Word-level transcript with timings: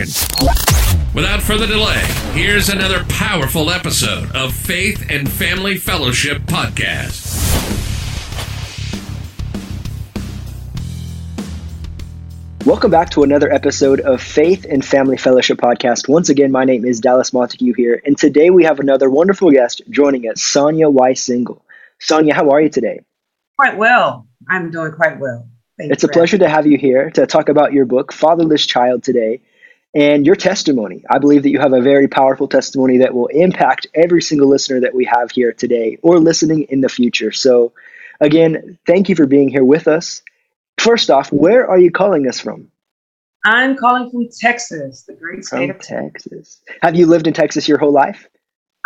Without 0.00 1.42
further 1.42 1.66
delay, 1.66 2.00
here's 2.32 2.70
another 2.70 3.04
powerful 3.10 3.68
episode 3.68 4.34
of 4.34 4.54
Faith 4.54 5.04
and 5.10 5.30
Family 5.30 5.76
Fellowship 5.76 6.40
Podcast. 6.44 7.28
Welcome 12.64 12.90
back 12.90 13.10
to 13.10 13.24
another 13.24 13.52
episode 13.52 14.00
of 14.00 14.22
Faith 14.22 14.64
and 14.70 14.82
Family 14.82 15.18
Fellowship 15.18 15.58
Podcast. 15.58 16.08
Once 16.08 16.30
again, 16.30 16.50
my 16.50 16.64
name 16.64 16.86
is 16.86 17.00
Dallas 17.00 17.34
Montague 17.34 17.74
here, 17.74 18.00
and 18.06 18.16
today 18.16 18.48
we 18.48 18.64
have 18.64 18.80
another 18.80 19.10
wonderful 19.10 19.50
guest 19.50 19.82
joining 19.90 20.22
us, 20.30 20.42
Sonia 20.42 20.88
Y. 20.88 21.12
Single. 21.12 21.62
Sonia, 21.98 22.32
how 22.32 22.48
are 22.48 22.62
you 22.62 22.70
today? 22.70 23.00
Quite 23.58 23.76
well. 23.76 24.26
I'm 24.48 24.70
doing 24.70 24.92
quite 24.92 25.20
well. 25.20 25.46
Thank 25.76 25.92
it's 25.92 26.04
a 26.04 26.08
pleasure 26.08 26.38
to 26.38 26.48
have 26.48 26.66
you 26.66 26.78
here 26.78 27.10
to 27.10 27.26
talk 27.26 27.50
about 27.50 27.74
your 27.74 27.84
book, 27.84 28.14
Fatherless 28.14 28.64
Child, 28.64 29.02
today 29.02 29.42
and 29.94 30.24
your 30.24 30.36
testimony. 30.36 31.04
I 31.10 31.18
believe 31.18 31.42
that 31.42 31.50
you 31.50 31.58
have 31.58 31.72
a 31.72 31.80
very 31.80 32.08
powerful 32.08 32.48
testimony 32.48 32.98
that 32.98 33.14
will 33.14 33.26
impact 33.28 33.86
every 33.94 34.22
single 34.22 34.48
listener 34.48 34.80
that 34.80 34.94
we 34.94 35.04
have 35.04 35.30
here 35.30 35.52
today 35.52 35.98
or 36.02 36.18
listening 36.18 36.62
in 36.68 36.80
the 36.80 36.88
future. 36.88 37.32
So, 37.32 37.72
again, 38.20 38.78
thank 38.86 39.08
you 39.08 39.16
for 39.16 39.26
being 39.26 39.48
here 39.48 39.64
with 39.64 39.88
us. 39.88 40.22
First 40.78 41.10
off, 41.10 41.32
where 41.32 41.68
are 41.68 41.78
you 41.78 41.90
calling 41.90 42.28
us 42.28 42.40
from? 42.40 42.70
I'm 43.44 43.76
calling 43.76 44.10
from 44.10 44.28
Texas, 44.38 45.04
the 45.04 45.14
great 45.14 45.44
state 45.44 45.68
from 45.68 45.76
of 45.76 45.82
Texas. 45.82 46.60
Have 46.82 46.94
you 46.94 47.06
lived 47.06 47.26
in 47.26 47.32
Texas 47.32 47.68
your 47.68 47.78
whole 47.78 47.92
life? 47.92 48.28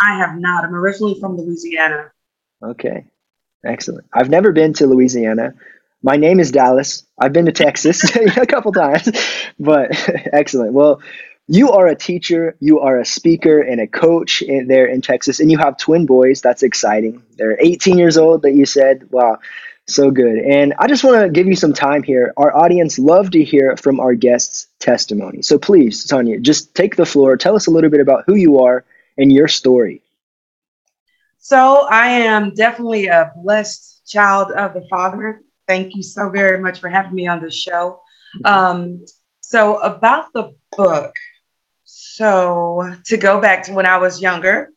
I 0.01 0.17
have 0.17 0.39
not. 0.39 0.63
I'm 0.63 0.73
originally 0.73 1.19
from 1.19 1.37
Louisiana. 1.37 2.11
Okay, 2.63 3.05
excellent. 3.65 4.05
I've 4.13 4.29
never 4.29 4.51
been 4.51 4.73
to 4.73 4.87
Louisiana. 4.87 5.53
My 6.05 6.17
name 6.17 6.39
is 6.39 6.51
Dallas. 6.51 7.03
I've 7.19 7.33
been 7.33 7.47
to 7.47 7.51
Texas 7.51 8.03
a 8.37 8.45
couple 8.45 8.71
times, 8.71 9.09
but 9.59 9.89
excellent. 10.31 10.73
Well, 10.73 11.01
you 11.47 11.71
are 11.71 11.87
a 11.87 11.95
teacher, 11.95 12.55
you 12.59 12.79
are 12.81 12.99
a 12.99 13.05
speaker 13.05 13.59
and 13.59 13.81
a 13.81 13.87
coach 13.87 14.43
in, 14.43 14.67
there 14.67 14.85
in 14.85 15.01
Texas, 15.01 15.39
and 15.39 15.51
you 15.51 15.57
have 15.57 15.77
twin 15.77 16.05
boys. 16.05 16.41
That's 16.41 16.61
exciting. 16.61 17.23
They're 17.39 17.59
18 17.59 17.97
years 17.97 18.19
old, 18.19 18.43
that 18.43 18.53
you 18.53 18.67
said. 18.67 19.07
Wow, 19.09 19.39
so 19.87 20.11
good. 20.11 20.37
And 20.37 20.75
I 20.77 20.85
just 20.85 21.03
want 21.03 21.23
to 21.23 21.29
give 21.29 21.47
you 21.47 21.55
some 21.55 21.73
time 21.73 22.03
here. 22.03 22.33
Our 22.37 22.55
audience 22.55 22.99
love 22.99 23.31
to 23.31 23.43
hear 23.43 23.75
from 23.75 23.99
our 23.99 24.13
guests' 24.13 24.67
testimony. 24.77 25.41
So 25.41 25.57
please, 25.57 26.07
Sonia, 26.07 26.39
just 26.39 26.75
take 26.75 26.97
the 26.97 27.07
floor. 27.07 27.35
Tell 27.35 27.55
us 27.55 27.65
a 27.65 27.71
little 27.71 27.89
bit 27.89 27.99
about 27.99 28.25
who 28.27 28.35
you 28.35 28.59
are 28.59 28.85
and 29.17 29.33
your 29.33 29.47
story. 29.47 30.03
So 31.39 31.87
I 31.89 32.09
am 32.09 32.53
definitely 32.53 33.07
a 33.07 33.31
blessed 33.35 34.07
child 34.07 34.51
of 34.51 34.75
the 34.75 34.85
Father. 34.87 35.41
Thank 35.67 35.95
you 35.95 36.03
so 36.03 36.29
very 36.29 36.59
much 36.59 36.79
for 36.79 36.89
having 36.89 37.13
me 37.13 37.27
on 37.27 37.41
the 37.41 37.51
show. 37.51 38.01
Um, 38.43 39.05
so, 39.41 39.77
about 39.77 40.33
the 40.33 40.55
book, 40.75 41.13
so 41.83 42.95
to 43.05 43.17
go 43.17 43.39
back 43.39 43.63
to 43.63 43.73
when 43.73 43.85
I 43.85 43.97
was 43.97 44.21
younger, 44.21 44.71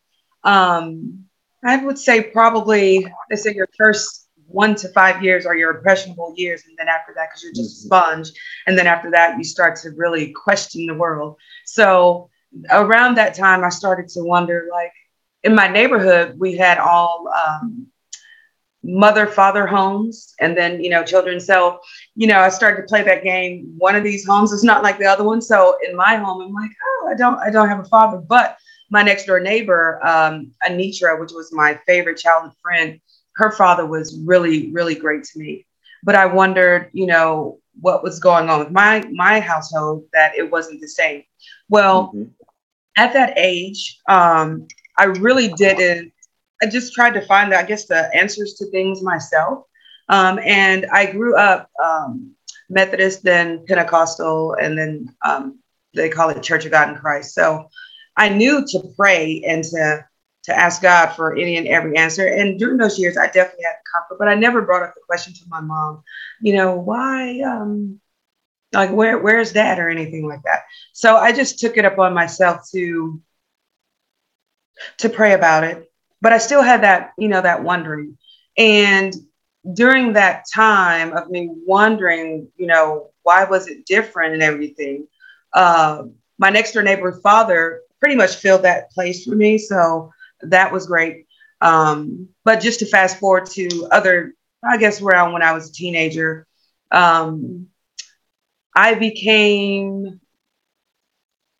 um, 0.45 1.25
I 1.65 1.83
would 1.85 1.99
say 1.99 2.23
probably 2.23 3.07
they 3.31 3.37
say 3.37 3.55
your 3.55 3.69
first 3.77 4.29
one 4.47 4.75
to 4.77 4.89
five 4.91 5.23
years 5.23 5.45
are 5.45 5.57
your 5.57 5.77
impressionable 5.77 6.35
years, 6.37 6.63
and 6.67 6.77
then 6.79 6.89
after 6.89 7.13
that, 7.15 7.29
because 7.29 7.43
you're 7.43 7.53
just 7.53 7.85
a 7.85 7.87
sponge, 7.87 8.31
and 8.67 8.79
then 8.79 8.87
after 8.87 9.11
that, 9.11 9.37
you 9.37 9.45
start 9.45 9.77
to 9.81 9.91
really 9.91 10.33
question 10.33 10.87
the 10.87 10.95
world. 10.95 11.37
So 11.67 12.31
around 12.71 13.17
that 13.17 13.35
time, 13.35 13.65
I 13.65 13.69
started 13.69 14.09
to 14.11 14.23
wonder, 14.23 14.69
like 14.73 14.93
in 15.43 15.55
my 15.55 15.69
neighborhood, 15.69 16.39
we 16.39 16.57
had 16.57 16.79
all 16.79 17.29
um, 17.29 17.89
mother 18.83 19.27
father 19.27 19.67
homes 19.67 20.35
and 20.41 20.57
then 20.57 20.83
you 20.83 20.91
know 20.91 21.05
children. 21.05 21.41
So 21.41 21.81
you 22.15 22.27
know 22.27 22.41
i 22.41 22.49
started 22.49 22.83
to 22.83 22.89
play 22.89 23.03
that 23.03 23.25
game. 23.25 23.75
One 23.79 23.97
of 23.97 24.05
these 24.05 24.27
homes 24.27 24.53
is 24.53 24.65
not 24.65 24.83
like 24.83 24.99
the 24.99 25.07
other 25.07 25.25
one. 25.25 25.43
So 25.43 25.77
in 25.89 25.97
my 25.97 26.17
home 26.17 26.43
i'm 26.43 26.53
like 26.53 26.71
oh 26.85 27.11
i 27.13 27.17
don't 27.17 27.39
i 27.41 27.51
don't 27.51 27.69
have 27.69 27.81
a 27.81 27.85
father. 27.85 28.19
But 28.19 28.57
my 28.91 29.03
next 29.03 29.27
door 29.27 29.41
neighbor 29.41 30.01
um, 30.07 30.53
anitra 30.67 31.19
which 31.19 31.33
was 31.33 31.53
my 31.53 31.79
favorite 31.87 32.19
childhood 32.19 32.53
friend 32.63 33.01
her 33.37 33.53
father 33.53 33.87
was 33.87 34.19
really 34.25 34.71
really 34.73 34.95
great 34.95 35.25
to 35.25 35.39
me. 35.39 35.67
But 36.05 36.15
i 36.15 36.27
wondered 36.27 36.91
you 36.93 37.07
know 37.07 37.59
what 37.81 38.03
was 38.03 38.21
going 38.21 38.49
on 38.49 38.61
with 38.61 38.71
my 38.71 39.05
my 39.13 39.41
household 39.41 40.05
that 40.13 40.37
it 40.37 40.51
wasn't 40.51 40.81
the 40.81 40.89
same. 40.89 41.25
Well 41.69 42.09
mm-hmm. 42.09 42.31
at 42.97 43.13
that 43.13 43.35
age 43.37 43.99
um, 44.09 44.69
i 44.97 45.05
really 45.05 45.49
didn't 45.49 46.13
I 46.63 46.67
just 46.67 46.93
tried 46.95 47.15
to 47.15 47.27
find, 47.27 47.55
I 47.55 47.63
guess, 47.63 47.87
the 47.87 48.15
answers 48.15 48.55
to 48.55 48.71
things 48.71 49.03
myself. 49.03 49.65
Um, 50.09 50.39
and 50.43 50.87
I 50.93 51.11
grew 51.11 51.37
up 51.37 51.71
um, 51.83 52.35
Methodist, 52.69 53.23
then 53.23 53.65
Pentecostal, 53.67 54.55
and 54.55 54.77
then 54.77 55.15
um, 55.25 55.59
they 55.95 56.09
call 56.09 56.31
it 56.31 56.43
Church 56.43 56.65
of 56.65 56.73
God 56.73 56.89
in 56.89 56.97
Christ. 56.97 57.35
So 57.35 57.69
I 58.17 58.29
knew 58.29 58.65
to 58.67 58.93
pray 58.97 59.43
and 59.47 59.63
to 59.65 60.05
to 60.45 60.59
ask 60.59 60.81
God 60.81 61.09
for 61.09 61.37
any 61.37 61.59
and 61.59 61.69
every 61.69 61.97
answer. 61.99 62.27
And 62.27 62.59
during 62.59 62.79
those 62.79 62.99
years, 62.99 63.19
I 63.19 63.27
definitely 63.27 63.65
had 63.65 63.75
comfort, 63.93 64.19
but 64.19 64.29
I 64.29 64.35
never 64.35 64.63
brought 64.63 64.83
up 64.83 64.95
the 64.95 65.03
question 65.07 65.35
to 65.35 65.41
my 65.49 65.61
mom. 65.61 66.03
You 66.41 66.55
know, 66.57 66.75
why? 66.77 67.41
Um, 67.41 68.01
like 68.73 68.91
where 68.91 69.19
where's 69.19 69.53
that 69.53 69.79
or 69.79 69.89
anything 69.89 70.27
like 70.27 70.43
that. 70.45 70.63
So 70.93 71.17
I 71.17 71.33
just 71.33 71.59
took 71.59 71.77
it 71.77 71.85
upon 71.85 72.15
myself 72.15 72.69
to 72.73 73.21
to 74.99 75.09
pray 75.09 75.33
about 75.33 75.65
it 75.65 75.88
but 76.21 76.33
I 76.33 76.39
still 76.39 76.63
had 76.63 76.83
that, 76.83 77.13
you 77.19 77.29
know, 77.29 77.41
that 77.41 77.63
wondering. 77.63 78.19
And 78.57 79.15
during 79.73 80.15
that 80.15 80.45
time 80.53 81.13
of 81.17 81.29
me 81.31 81.49
wondering, 81.51 82.49
you 82.57 82.67
know, 82.67 83.11
why 83.23 83.45
was 83.45 83.69
it 83.69 83.87
different 83.87 84.35
and 84.35 84.43
everything, 84.43 85.07
uh, 85.53 86.05
my 86.39 86.51
next 86.51 86.73
door 86.73 86.83
neighbor's 86.83 87.21
father 87.21 87.83
pretty 88.01 88.15
much 88.15 88.37
filled 88.37 88.63
that 88.63 88.91
place 88.93 89.25
for 89.25 89.35
me. 89.35 89.59
So 89.59 90.13
that 90.43 90.73
was 90.73 90.87
great. 90.87 91.27
Um, 91.61 92.29
but 92.45 92.61
just 92.61 92.79
to 92.81 92.87
fast 92.87 93.19
forward 93.19 93.47
to 93.51 93.89
other, 93.91 94.35
I 94.63 94.77
guess 94.77 95.03
around 95.03 95.33
when 95.33 95.43
I 95.43 95.53
was 95.53 95.69
a 95.69 95.73
teenager, 95.73 96.47
um, 96.91 97.69
I 98.75 98.95
became 98.95 100.21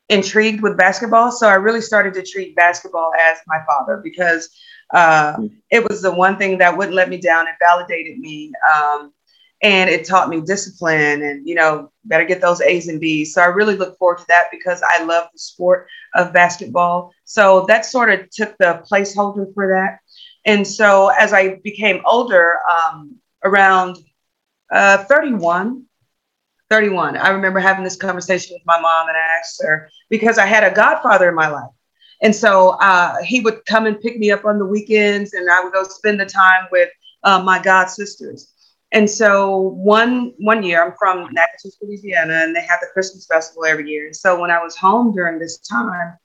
intrigued 0.09 0.63
with 0.63 0.77
basketball. 0.77 1.31
So 1.31 1.49
I 1.49 1.55
really 1.55 1.81
started 1.81 2.15
to 2.15 2.23
treat 2.23 2.57
basketball 2.57 3.13
as 3.19 3.39
my 3.47 3.59
father 3.67 4.01
because 4.03 4.49
uh, 4.93 5.35
hmm. 5.37 5.47
it 5.71 5.89
was 5.89 6.03
the 6.03 6.13
one 6.13 6.37
thing 6.37 6.59
that 6.59 6.77
wouldn't 6.77 6.97
let 6.97 7.09
me 7.09 7.19
down. 7.19 7.47
It 7.47 7.55
validated 7.61 8.19
me. 8.19 8.53
Um, 8.73 9.13
and 9.61 9.91
it 9.91 10.07
taught 10.07 10.29
me 10.29 10.41
discipline 10.41 11.23
and, 11.23 11.47
you 11.47 11.57
know, 11.57 11.91
better 12.05 12.25
get 12.25 12.41
those 12.41 12.61
A's 12.61 12.87
and 12.87 13.01
B's. 13.01 13.35
So 13.35 13.43
I 13.43 13.47
really 13.47 13.77
look 13.77 13.99
forward 13.99 14.19
to 14.19 14.25
that 14.29 14.51
because 14.53 14.83
I 14.87 15.03
love 15.03 15.29
the 15.33 15.39
sport 15.39 15.89
of 16.15 16.33
basketball. 16.33 17.13
So 17.25 17.67
that 17.67 17.85
sort 17.85 18.11
of 18.11 18.31
took 18.31 18.57
the 18.59 18.85
placeholder 18.89 19.53
for 19.55 19.69
that. 19.69 19.99
And 20.45 20.65
so 20.65 21.09
as 21.09 21.33
I 21.33 21.57
became 21.57 22.03
older, 22.07 22.59
um, 22.71 23.17
around 23.45 23.99
uh, 24.71 24.99
31, 25.05 25.85
31. 26.71 27.17
I 27.17 27.31
remember 27.31 27.61
having 27.61 27.85
this 27.85 27.97
conversation 27.97 28.55
with 28.55 28.63
my 28.67 28.81
mom 28.81 29.09
and 29.09 29.17
I 29.17 29.39
asked 29.39 29.61
her 29.63 29.91
because 30.11 30.39
I 30.39 30.47
had 30.47 30.65
a 30.65 30.75
godfather 30.75 31.29
in 31.29 31.35
my 31.35 31.49
life. 31.49 31.71
And 32.23 32.35
so 32.35 32.71
uh, 32.81 33.23
he 33.23 33.41
would 33.41 33.65
come 33.67 33.87
and 33.87 34.01
pick 34.01 34.19
me 34.19 34.31
up 34.31 34.45
on 34.45 34.59
the 34.59 34.67
weekends 34.67 35.35
and 35.35 35.51
I 35.51 35.63
would 35.63 35.73
go 35.73 35.85
spend 35.85 36.21
the 36.21 36.27
time 36.27 36.67
with 36.73 36.91
uh, 37.25 37.43
my 37.43 37.61
god 37.61 37.87
sisters. 37.87 38.53
And 38.93 39.09
so 39.09 39.75
one 39.77 40.33
one 40.39 40.63
year, 40.63 40.83
I'm 40.83 40.95
from 40.99 41.29
Natchitoches, 41.33 41.77
Louisiana, 41.83 42.35
and 42.45 42.57
they 42.57 42.63
have 42.63 42.81
the 42.81 42.89
Christmas 42.93 43.27
festival 43.27 43.67
every 43.67 43.89
year. 43.89 44.07
And 44.07 44.17
so 44.17 44.41
when 44.41 44.51
I 44.51 44.63
was 44.63 44.77
home 44.77 45.15
during 45.15 45.39
this 45.39 45.59
time, 45.59 46.17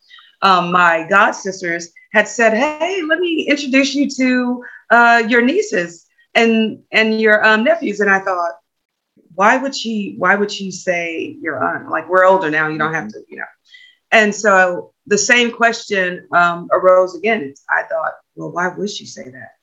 um, 0.41 0.71
my 0.71 1.05
god 1.09 1.31
sisters 1.31 1.91
had 2.13 2.27
said, 2.27 2.53
"Hey, 2.53 3.01
let 3.01 3.19
me 3.19 3.47
introduce 3.49 3.93
you 3.93 4.09
to 4.17 4.63
uh, 4.91 5.23
your 5.27 5.41
nieces 5.41 6.05
and 6.35 6.81
and 6.93 7.19
your 7.19 7.45
um, 7.45 7.65
nephews." 7.65 7.99
And 7.99 8.09
I 8.09 8.19
thought, 8.19 8.53
why 9.35 9.57
would 9.57 9.75
she 9.75 10.15
why 10.18 10.35
would 10.35 10.51
she 10.51 10.71
say 10.71 11.35
your 11.41 11.63
aunt 11.63 11.89
like 11.89 12.07
we're 12.09 12.25
older 12.25 12.50
now 12.50 12.68
you 12.68 12.77
don't 12.77 12.94
have 12.94 13.07
to 13.09 13.19
you 13.30 13.38
know 13.38 13.45
and 14.13 14.33
so 14.33 14.94
the 15.07 15.18
same 15.18 15.51
question 15.51 16.27
um, 16.31 16.69
arose 16.71 17.15
again. 17.15 17.53
I 17.69 17.83
thought, 17.83 18.13
well, 18.35 18.51
why 18.51 18.69
would 18.69 18.89
she 18.89 19.06
say 19.07 19.24
that? 19.24 19.56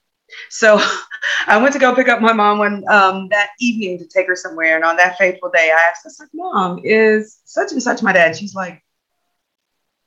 So 0.51 0.81
I 1.47 1.57
went 1.57 1.73
to 1.75 1.79
go 1.79 1.95
pick 1.95 2.09
up 2.09 2.21
my 2.21 2.33
mom 2.33 2.61
um, 2.61 3.29
that 3.29 3.51
evening 3.61 3.99
to 3.99 4.07
take 4.07 4.27
her 4.27 4.37
somewhere. 4.37 4.75
And 4.75 4.85
on 4.85 4.97
that 4.97 5.17
fateful 5.19 5.51
day, 5.51 5.71
I 5.73 5.89
asked, 5.89 6.05
I 6.05 6.11
said, 6.11 6.29
Mom, 6.35 6.81
is 6.83 7.41
such 7.45 7.71
and 7.73 7.83
such 7.83 8.03
my 8.03 8.13
dad? 8.13 8.37
She's 8.37 8.55
like, 8.55 8.83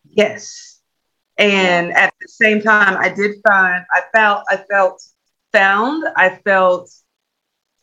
Yes. 0.05 0.81
And 1.37 1.91
at 1.93 2.13
the 2.21 2.27
same 2.27 2.61
time, 2.61 2.95
I 2.97 3.09
did 3.09 3.37
find, 3.47 3.83
I 3.91 4.01
felt, 4.13 4.43
I 4.49 4.57
felt 4.57 5.01
found, 5.51 6.03
I 6.15 6.29
felt 6.45 6.91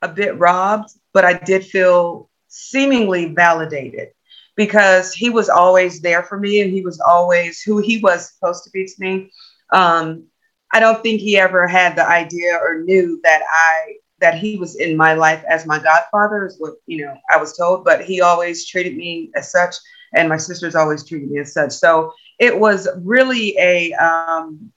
a 0.03 0.09
bit 0.09 0.39
robbed, 0.39 0.91
but 1.13 1.25
I 1.25 1.35
did 1.35 1.65
feel 1.65 2.31
seemingly 2.49 3.27
validated 3.35 4.09
because 4.57 5.15
he 5.15 5.31
was 5.31 5.49
always 5.49 6.01
there 6.01 6.23
for 6.23 6.39
me 6.39 6.61
and 6.61 6.71
he 6.71 6.83
was 6.83 7.01
always 7.01 7.63
who 7.63 7.79
he 7.79 7.99
was 7.99 8.33
supposed 8.33 8.65
to 8.65 8.71
be 8.71 8.85
to 8.85 8.95
me. 8.99 9.31
Um, 9.73 10.25
I 10.73 10.81
don't 10.81 11.03
think 11.03 11.21
he 11.21 11.39
ever 11.39 11.67
had 11.67 11.97
the 11.97 12.07
idea 12.07 12.57
or 12.57 12.83
knew 12.83 13.21
that 13.25 13.43
I 13.49 13.95
that 14.21 14.35
he 14.35 14.57
was 14.57 14.77
in 14.77 14.97
my 14.99 15.15
life 15.15 15.43
as 15.49 15.67
my 15.67 15.79
godfather 15.79 16.47
is 16.47 16.57
what 16.59 16.75
you 16.87 17.05
know 17.05 17.17
I 17.31 17.39
was 17.39 17.57
told, 17.57 17.85
but 17.85 18.05
he 18.05 18.21
always 18.21 18.67
treated 18.67 18.97
me 18.97 19.31
as 19.35 19.51
such, 19.51 19.75
and 20.15 20.29
my 20.29 20.37
sisters 20.37 20.75
always 20.75 21.05
treated 21.07 21.31
me 21.31 21.39
as 21.41 21.53
such. 21.53 21.73
So 21.73 22.13
it 22.39 22.59
was 22.59 22.89
really 22.99 23.57
a 23.59 23.93
um, 23.95 24.73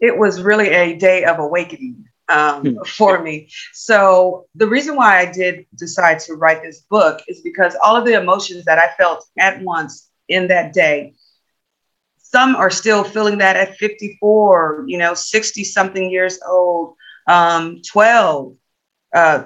it 0.00 0.16
was 0.16 0.42
really 0.42 0.68
a 0.68 0.96
day 0.96 1.24
of 1.24 1.38
awakening 1.38 2.06
um, 2.28 2.64
hmm. 2.64 2.82
for 2.84 3.22
me. 3.22 3.48
So 3.72 4.46
the 4.54 4.66
reason 4.66 4.96
why 4.96 5.18
I 5.18 5.30
did 5.30 5.66
decide 5.76 6.18
to 6.20 6.34
write 6.34 6.62
this 6.62 6.80
book 6.90 7.20
is 7.28 7.40
because 7.40 7.76
all 7.82 7.96
of 7.96 8.04
the 8.04 8.14
emotions 8.14 8.64
that 8.64 8.78
I 8.78 8.90
felt 8.96 9.24
at 9.38 9.62
once 9.62 10.10
in 10.28 10.48
that 10.48 10.72
day 10.72 11.14
some 12.34 12.56
are 12.56 12.70
still 12.70 13.04
feeling 13.04 13.38
that 13.38 13.54
at 13.54 13.76
54, 13.76 14.86
you 14.88 14.98
know, 14.98 15.14
60 15.14 15.62
something 15.62 16.10
years 16.10 16.40
old, 16.44 16.96
um, 17.28 17.80
12, 17.86 18.56
uh, 19.14 19.44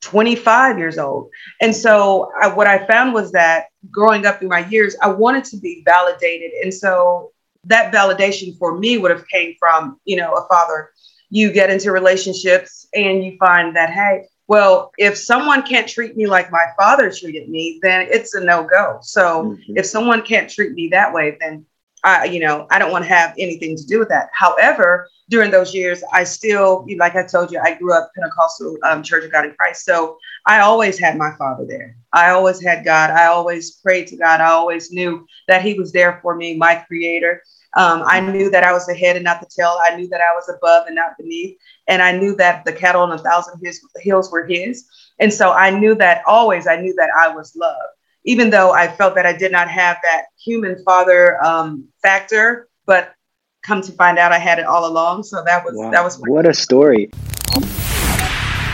25 0.00 0.78
years 0.78 0.96
old. 0.96 1.30
And 1.60 1.74
so 1.74 2.30
I, 2.40 2.54
what 2.54 2.68
I 2.68 2.86
found 2.86 3.14
was 3.14 3.32
that 3.32 3.66
growing 3.90 4.26
up 4.26 4.38
through 4.38 4.48
my 4.48 4.64
years, 4.68 4.94
I 5.02 5.08
wanted 5.08 5.42
to 5.46 5.56
be 5.56 5.82
validated. 5.84 6.52
And 6.62 6.72
so 6.72 7.32
that 7.64 7.92
validation 7.92 8.56
for 8.58 8.78
me 8.78 8.96
would 8.98 9.10
have 9.10 9.26
came 9.26 9.56
from, 9.58 9.98
you 10.04 10.16
know, 10.18 10.34
a 10.34 10.46
father. 10.46 10.92
You 11.30 11.52
get 11.52 11.70
into 11.70 11.92
relationships 11.92 12.86
and 12.94 13.24
you 13.24 13.36
find 13.38 13.76
that, 13.76 13.90
hey, 13.90 14.26
well, 14.46 14.92
if 14.96 15.18
someone 15.18 15.62
can't 15.62 15.86
treat 15.86 16.16
me 16.16 16.26
like 16.26 16.50
my 16.50 16.66
father 16.78 17.12
treated 17.12 17.50
me, 17.50 17.78
then 17.82 18.08
it's 18.10 18.34
a 18.34 18.42
no 18.42 18.64
go. 18.64 18.98
So 19.02 19.44
mm-hmm. 19.44 19.76
if 19.76 19.84
someone 19.84 20.22
can't 20.22 20.50
treat 20.50 20.72
me 20.72 20.88
that 20.88 21.12
way, 21.12 21.36
then 21.38 21.66
I, 22.04 22.24
you 22.26 22.40
know, 22.40 22.66
I 22.70 22.78
don't 22.78 22.92
want 22.92 23.04
to 23.04 23.08
have 23.08 23.34
anything 23.38 23.76
to 23.76 23.84
do 23.84 23.98
with 23.98 24.08
that. 24.08 24.30
However, 24.32 25.08
during 25.28 25.50
those 25.50 25.74
years, 25.74 26.02
I 26.12 26.24
still, 26.24 26.86
like 26.96 27.16
I 27.16 27.24
told 27.24 27.50
you, 27.52 27.60
I 27.62 27.74
grew 27.74 27.92
up 27.92 28.10
Pentecostal 28.14 28.78
um, 28.84 29.02
Church 29.02 29.24
of 29.24 29.32
God 29.32 29.44
in 29.44 29.54
Christ. 29.54 29.84
So 29.84 30.16
I 30.46 30.60
always 30.60 30.98
had 30.98 31.18
my 31.18 31.32
father 31.36 31.66
there. 31.66 31.96
I 32.12 32.30
always 32.30 32.62
had 32.62 32.84
God. 32.84 33.10
I 33.10 33.26
always 33.26 33.72
prayed 33.72 34.06
to 34.08 34.16
God. 34.16 34.40
I 34.40 34.50
always 34.50 34.90
knew 34.90 35.26
that 35.48 35.62
He 35.62 35.74
was 35.74 35.92
there 35.92 36.20
for 36.22 36.34
me, 36.34 36.56
my 36.56 36.76
creator. 36.76 37.42
Um, 37.76 38.02
I 38.06 38.20
knew 38.20 38.50
that 38.50 38.64
I 38.64 38.72
was 38.72 38.86
the 38.86 38.94
head 38.94 39.16
and 39.16 39.24
not 39.24 39.40
the 39.40 39.46
tail. 39.46 39.78
I 39.82 39.94
knew 39.94 40.08
that 40.08 40.20
I 40.20 40.34
was 40.34 40.48
above 40.48 40.86
and 40.86 40.96
not 40.96 41.18
beneath. 41.18 41.56
And 41.86 42.02
I 42.02 42.16
knew 42.16 42.34
that 42.36 42.64
the 42.64 42.72
cattle 42.72 43.02
on 43.02 43.12
a 43.12 43.18
thousand 43.18 43.60
hills 44.00 44.32
were 44.32 44.46
His. 44.46 44.88
And 45.18 45.32
so 45.32 45.52
I 45.52 45.70
knew 45.70 45.94
that 45.96 46.22
always, 46.26 46.66
I 46.66 46.80
knew 46.80 46.94
that 46.94 47.10
I 47.18 47.28
was 47.28 47.54
loved 47.54 47.98
even 48.28 48.50
though 48.50 48.72
I 48.72 48.88
felt 48.88 49.14
that 49.14 49.24
I 49.24 49.32
did 49.32 49.52
not 49.52 49.68
have 49.68 49.96
that 50.02 50.26
human 50.38 50.82
father 50.84 51.42
um, 51.42 51.88
factor, 52.02 52.68
but 52.84 53.14
come 53.62 53.80
to 53.80 53.92
find 53.92 54.18
out 54.18 54.32
I 54.32 54.38
had 54.38 54.58
it 54.58 54.66
all 54.66 54.86
along. 54.86 55.22
So 55.22 55.42
that 55.44 55.64
was 55.64 55.74
wow. 55.74 55.90
that 55.90 56.04
was 56.04 56.18
what 56.26 56.46
a 56.46 56.52
story. 56.52 57.10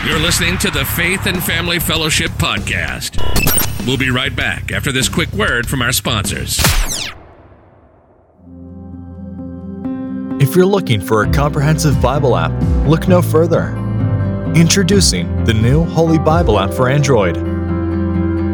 You're 0.05 0.19
listening 0.19 0.57
to 0.59 0.69
the 0.69 0.85
Faith 0.85 1.25
and 1.25 1.41
Family 1.41 1.79
Fellowship 1.79 2.31
podcast. 2.31 3.17
We'll 3.87 3.97
be 3.97 4.09
right 4.09 4.35
back 4.35 4.73
after 4.73 4.91
this 4.91 5.07
quick 5.07 5.31
word 5.31 5.67
from 5.67 5.81
our 5.81 5.93
sponsors. 5.93 6.59
If 10.55 10.59
you're 10.59 10.65
looking 10.67 11.01
for 11.01 11.23
a 11.23 11.33
comprehensive 11.33 12.01
Bible 12.01 12.37
app, 12.37 12.53
look 12.87 13.09
no 13.09 13.21
further. 13.21 13.75
Introducing 14.55 15.43
the 15.43 15.53
new 15.53 15.83
Holy 15.83 16.17
Bible 16.17 16.57
app 16.57 16.73
for 16.73 16.87
Android. 16.87 17.35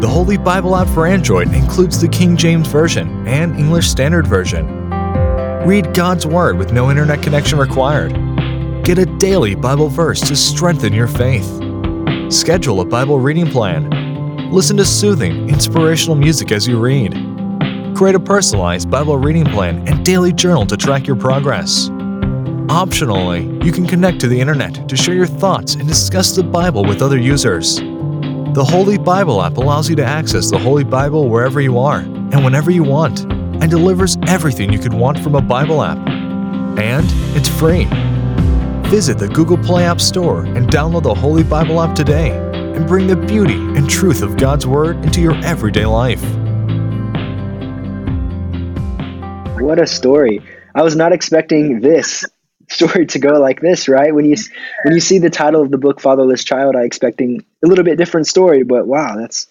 The 0.02 0.08
Holy 0.08 0.36
Bible 0.36 0.76
app 0.76 0.88
for 0.88 1.06
Android 1.06 1.54
includes 1.54 2.02
the 2.02 2.08
King 2.08 2.36
James 2.36 2.68
Version 2.68 3.28
and 3.28 3.56
English 3.56 3.88
Standard 3.88 4.26
Version. 4.26 4.66
Read 5.64 5.94
God's 5.94 6.26
Word 6.26 6.58
with 6.58 6.74
no 6.74 6.90
internet 6.90 7.22
connection 7.22 7.60
required. 7.60 8.14
Get 8.84 8.98
a 8.98 9.06
daily 9.20 9.54
Bible 9.54 9.88
verse 9.88 10.22
to 10.22 10.36
strengthen 10.36 10.94
your 10.94 11.08
faith. 11.08 11.46
Schedule 12.34 12.82
a 12.82 12.86
Bible 12.86 13.20
reading 13.20 13.46
plan. 13.46 14.50
Listen 14.50 14.76
to 14.78 14.86
soothing, 14.86 15.48
inspirational 15.48 16.16
music 16.16 16.52
as 16.52 16.68
you 16.68 16.80
read. 16.80 17.31
Create 17.96 18.16
a 18.16 18.20
personalized 18.20 18.90
Bible 18.90 19.18
reading 19.18 19.46
plan 19.46 19.88
and 19.88 20.04
daily 20.04 20.34
journal 20.34 20.66
to 20.66 20.78
track 20.78 21.06
your 21.06 21.16
progress. 21.16 21.90
Optionally, 22.70 23.64
you 23.64 23.72
can 23.72 23.86
connect 23.86 24.20
to 24.22 24.28
the 24.28 24.40
internet 24.40 24.88
to 24.90 24.96
share 24.96 25.14
your 25.14 25.28
thoughts 25.28 25.76
and 25.76 25.88
discuss 25.88 26.36
the 26.36 26.44
Bible 26.44 26.84
with 26.84 27.02
other 27.02 27.18
users. 27.18 27.76
The 27.76 28.66
Holy 28.68 28.98
Bible 28.98 29.42
app 29.42 29.58
allows 29.58 29.90
you 29.90 29.96
to 29.98 30.06
access 30.06 30.50
the 30.50 30.58
Holy 30.58 30.84
Bible 30.84 31.30
wherever 31.30 31.62
you 31.62 31.78
are 31.78 32.00
and 32.00 32.44
whenever 32.44 32.72
you 32.72 32.84
want, 32.84 33.22
and 33.22 33.70
delivers 33.70 34.18
everything 34.28 34.72
you 34.74 34.80
could 34.80 34.94
want 34.94 35.20
from 35.20 35.36
a 35.36 35.42
Bible 35.42 35.84
app. 35.84 36.00
And 36.80 37.06
it's 37.36 37.50
free. 37.50 37.86
Visit 38.90 39.20
the 39.20 39.28
Google 39.28 39.58
Play 39.58 39.86
App 39.86 40.02
Store 40.02 40.46
and 40.46 40.68
download 40.70 41.04
the 41.04 41.14
Holy 41.14 41.44
Bible 41.44 41.82
app 41.82 41.94
today 41.94 42.32
and 42.32 42.88
bring 42.88 43.08
the 43.08 43.16
beauty 43.16 43.56
and 43.56 43.90
truth 43.90 44.22
of 44.22 44.38
God's 44.38 44.66
Word 44.66 44.98
into 45.06 45.22
your 45.22 45.36
everyday 45.46 45.86
life. 45.86 46.24
What 49.62 49.80
a 49.80 49.86
story. 49.86 50.42
I 50.74 50.82
was 50.82 50.96
not 50.96 51.14
expecting 51.14 51.82
this 51.82 52.26
story 52.70 53.06
to 53.06 53.20
go 53.20 53.40
like 53.40 53.62
this, 53.62 53.88
right? 53.88 54.14
When 54.14 54.26
you 54.26 54.36
when 54.84 54.96
you 54.96 55.00
see 55.00 55.20
the 55.20 55.30
title 55.30 55.62
of 55.62 55.70
the 55.70 55.78
book 55.78 56.02
"Fatherless 56.02 56.44
Child," 56.44 56.76
I 56.76 56.82
expecting 56.82 57.46
a 57.64 57.68
little 57.68 57.86
bit 57.86 57.98
different 57.98 58.26
story, 58.26 58.64
but 58.64 58.88
wow, 58.88 59.16
that's 59.16 59.48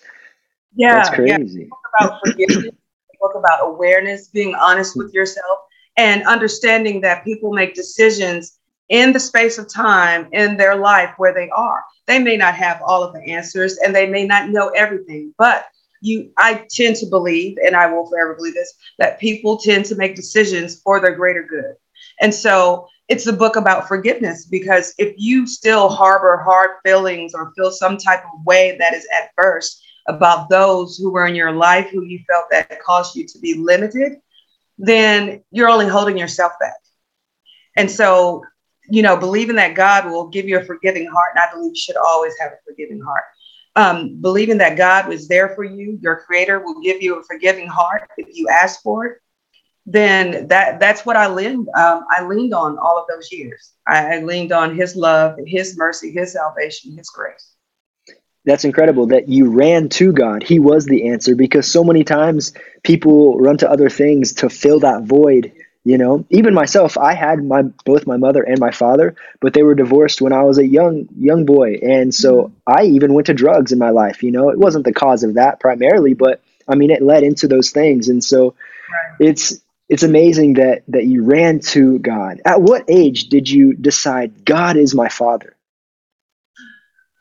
yeah, 0.75 0.97
that's 0.97 1.11
crazy. 1.11 1.61
Yeah. 1.61 1.67
Talk 1.69 1.93
about 2.01 2.21
forgiveness, 2.25 2.75
talk 3.21 3.35
about 3.37 3.59
awareness, 3.63 4.27
being 4.29 4.55
honest 4.57 4.97
with 4.97 5.15
yourself, 5.15 5.61
and 5.97 6.27
understanding 6.27 7.01
that 7.03 7.25
people 7.25 7.53
make 7.53 7.75
decisions 7.75 8.59
in 8.89 9.13
the 9.13 9.21
space 9.21 9.59
of 9.59 9.73
time 9.73 10.29
in 10.33 10.57
their 10.57 10.75
life 10.75 11.15
where 11.19 11.33
they 11.33 11.49
are. 11.51 11.85
They 12.09 12.19
may 12.19 12.37
not 12.37 12.57
have 12.57 12.83
all 12.85 13.05
of 13.05 13.15
the 13.15 13.23
answers, 13.23 13.79
and 13.79 13.95
they 13.95 14.09
may 14.09 14.27
not 14.27 14.51
know 14.51 14.71
everything, 14.71 15.33
but 15.39 15.67
you 16.01 16.31
i 16.37 16.67
tend 16.71 16.97
to 16.97 17.07
believe 17.07 17.57
and 17.65 17.77
i 17.77 17.87
will 17.87 18.09
forever 18.09 18.35
believe 18.35 18.55
this 18.55 18.75
that 18.99 19.21
people 19.21 19.57
tend 19.57 19.85
to 19.85 19.95
make 19.97 20.15
decisions 20.17 20.81
for 20.81 21.01
their 21.01 21.15
greater 21.15 21.43
good 21.43 21.75
and 22.21 22.35
so 22.35 22.87
it's 23.09 23.27
a 23.27 23.33
book 23.33 23.57
about 23.57 23.89
forgiveness 23.89 24.47
because 24.47 24.95
if 24.97 25.15
you 25.19 25.47
still 25.47 25.89
harbor 25.89 26.37
hard 26.37 26.71
feelings 26.85 27.35
or 27.35 27.53
feel 27.57 27.71
some 27.71 27.99
type 27.99 28.21
of 28.21 28.47
way 28.47 28.77
that 28.79 28.95
is 28.95 29.07
adverse 29.13 29.83
about 30.07 30.49
those 30.49 30.97
who 30.97 31.11
were 31.11 31.27
in 31.27 31.35
your 31.35 31.53
life 31.53 31.89
who 31.91 32.05
you 32.05 32.21
felt 32.29 32.47
that 32.51 32.81
caused 32.83 33.17
you 33.17 33.27
to 33.27 33.39
be 33.39 33.55
limited, 33.55 34.13
then 34.79 35.43
you're 35.51 35.69
only 35.69 35.87
holding 35.87 36.17
yourself 36.17 36.53
back. 36.61 36.77
And 37.77 37.91
so, 37.91 38.45
you 38.89 39.03
know, 39.03 39.17
believing 39.17 39.57
that 39.57 39.75
God 39.75 40.07
will 40.07 40.29
give 40.29 40.47
you 40.47 40.59
a 40.59 40.65
forgiving 40.65 41.07
heart, 41.07 41.33
and 41.35 41.43
I 41.43 41.53
believe 41.53 41.73
you 41.75 41.81
should 41.81 41.97
always 41.97 42.35
have 42.41 42.53
a 42.53 42.59
forgiving 42.67 43.01
heart. 43.01 43.25
Um, 43.77 44.21
believing 44.21 44.59
that 44.59 44.77
God 44.77 45.07
was 45.07 45.29
there 45.29 45.55
for 45.55 45.65
you, 45.65 45.99
your 46.03 46.17
creator 46.17 46.59
will 46.61 46.81
give 46.81 47.01
you 47.03 47.21
a 47.21 47.23
forgiving 47.23 47.69
heart 47.69 48.11
if 48.17 48.27
you 48.37 48.49
ask 48.49 48.83
for 48.83 49.07
it 49.07 49.19
then 49.87 50.47
that 50.49 50.79
that's 50.79 51.05
what 51.07 51.17
I 51.17 51.27
leaned 51.29 51.69
um, 51.77 52.05
I 52.11 52.25
leaned 52.25 52.55
on 52.55 52.79
all 52.79 52.99
of 52.99 53.07
those 53.09 53.33
years. 53.33 53.73
I, 53.87 54.17
I 54.17 54.21
leaned 54.21 54.53
on 54.53 54.77
His 54.77 54.95
love, 54.95 55.37
His 55.47 55.77
mercy, 55.77 56.13
His 56.13 56.33
salvation, 56.33 56.97
His 56.97 57.09
grace. 57.11 57.55
That's 58.45 58.65
incredible 58.65 59.07
that 59.09 59.29
you 59.29 59.51
ran 59.51 59.89
to 59.91 60.13
God. 60.13 60.43
He 60.43 60.59
was 60.59 60.87
the 60.87 61.09
answer 61.09 61.35
because 61.35 61.71
so 61.71 61.85
many 61.85 62.05
times 62.05 62.53
people 62.85 63.39
run 63.39 63.59
to 63.59 63.71
other 63.71 63.91
things 63.91 64.33
to 64.35 64.49
fill 64.49 64.81
that 64.81 65.03
void. 65.03 65.53
You 65.83 65.97
know, 65.97 66.27
even 66.29 66.53
myself, 66.53 66.99
I 66.99 67.15
had 67.15 67.43
my 67.43 67.63
both 67.63 68.07
my 68.07 68.19
mother 68.19 68.43
and 68.43 68.59
my 68.59 68.71
father, 68.71 69.17
but 69.41 69.55
they 69.55 69.63
were 69.63 69.75
divorced 69.75 70.21
when 70.21 70.35
I 70.35 70.43
was 70.43 70.59
a 70.59 70.67
young 70.67 71.09
young 71.17 71.47
boy, 71.47 71.79
and 71.83 72.15
so 72.15 72.43
mm-hmm. 72.43 72.55
I 72.67 72.85
even 72.85 73.15
went 73.15 73.29
to 73.29 73.35
drugs 73.35 73.73
in 73.73 73.79
my 73.79 73.89
life. 73.89 74.23
You 74.23 74.31
know, 74.31 74.51
it 74.51 74.59
wasn't 74.59 74.85
the 74.85 74.93
cause 74.93 75.23
of 75.23 75.35
that 75.35 75.59
primarily, 75.59 76.13
but 76.13 76.43
I 76.69 76.75
mean, 76.75 76.91
it 76.91 77.01
led 77.01 77.23
into 77.23 77.49
those 77.49 77.71
things, 77.71 78.11
and 78.11 78.23
so 78.23 78.55
right. 78.91 79.29
it's 79.29 79.59
it's 79.89 80.03
amazing 80.03 80.55
that 80.55 80.83
that 80.89 81.07
you 81.07 81.25
ran 81.25 81.61
to 81.61 81.99
God. 81.99 82.43
At 82.45 82.61
what 82.61 82.85
age 82.87 83.31
did 83.31 83.49
you 83.49 83.73
decide 83.73 84.45
God 84.45 84.77
is 84.77 84.95
my 84.95 85.09
father? 85.09 85.57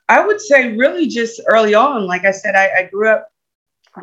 I 0.09 0.25
would 0.25 0.41
say 0.41 0.75
really 0.75 1.07
just 1.07 1.39
early 1.47 1.75
on. 1.75 2.07
Like 2.07 2.25
I 2.25 2.31
said, 2.31 2.55
I, 2.55 2.79
I 2.79 2.83
grew 2.91 3.07
up 3.07 3.31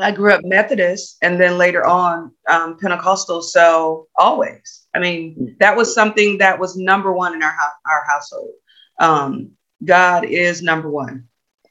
I 0.01 0.13
grew 0.13 0.33
up 0.33 0.45
Methodist 0.45 1.19
and 1.23 1.41
then 1.41 1.59
later 1.59 1.85
on 1.85 2.33
um, 2.49 2.79
Pentecostal. 2.79 3.43
So 3.43 4.09
always, 4.17 4.87
I 4.95 4.99
mean, 4.99 5.57
that 5.61 5.77
was 5.77 5.95
something 5.95 6.39
that 6.39 6.59
was 6.59 6.77
number 6.77 7.13
one 7.13 7.35
in 7.35 7.43
our 7.43 7.55
our 7.87 8.05
household. 8.07 8.53
Um, 8.99 9.51
God 9.85 10.25
is 10.25 10.63
number 10.63 10.89
one. 10.89 11.29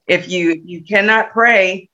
If 0.07 0.29
you 0.29 0.61
you 0.63 0.83
cannot 0.83 1.31
pray, 1.31 1.89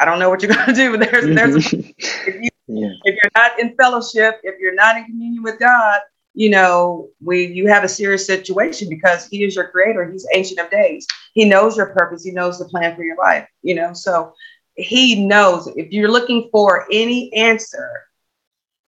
I 0.00 0.04
don't 0.04 0.18
know 0.18 0.30
what 0.30 0.42
you're 0.42 0.52
going 0.54 0.66
to 0.66 0.72
do. 0.72 0.96
But 0.96 1.10
there's 1.10 1.34
there's 1.34 1.72
if, 1.72 2.42
you, 2.42 2.50
yeah. 2.66 2.90
if 3.04 3.18
you're 3.22 3.32
not 3.36 3.58
in 3.60 3.76
fellowship, 3.76 4.40
if 4.42 4.58
you're 4.60 4.74
not 4.74 4.96
in 4.96 5.04
communion 5.04 5.42
with 5.42 5.58
God, 5.58 6.00
you 6.34 6.50
know, 6.50 7.08
we 7.22 7.46
you 7.46 7.68
have 7.68 7.84
a 7.84 7.88
serious 7.88 8.26
situation 8.26 8.88
because 8.88 9.26
He 9.26 9.44
is 9.44 9.56
your 9.56 9.68
Creator. 9.68 10.10
He's 10.10 10.26
Ancient 10.34 10.60
of 10.60 10.70
Days. 10.70 11.06
He 11.34 11.44
knows 11.44 11.76
your 11.76 11.92
purpose. 11.94 12.24
He 12.24 12.30
knows 12.30 12.58
the 12.58 12.66
plan 12.66 12.96
for 12.96 13.04
your 13.04 13.16
life. 13.16 13.48
You 13.62 13.74
know, 13.74 13.92
so 13.92 14.32
he 14.78 15.26
knows 15.26 15.66
if 15.76 15.92
you're 15.92 16.10
looking 16.10 16.48
for 16.52 16.86
any 16.90 17.32
answer, 17.34 18.04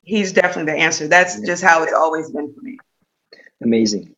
he's 0.04 0.32
definitely 0.32 0.72
the 0.72 0.80
answer. 0.80 1.08
That's 1.08 1.40
just 1.42 1.64
how 1.64 1.84
it's 1.84 1.94
always 1.94 2.30
been 2.30 2.54
for 2.54 2.62
me. 2.62 2.78
Amazing. 3.62 4.16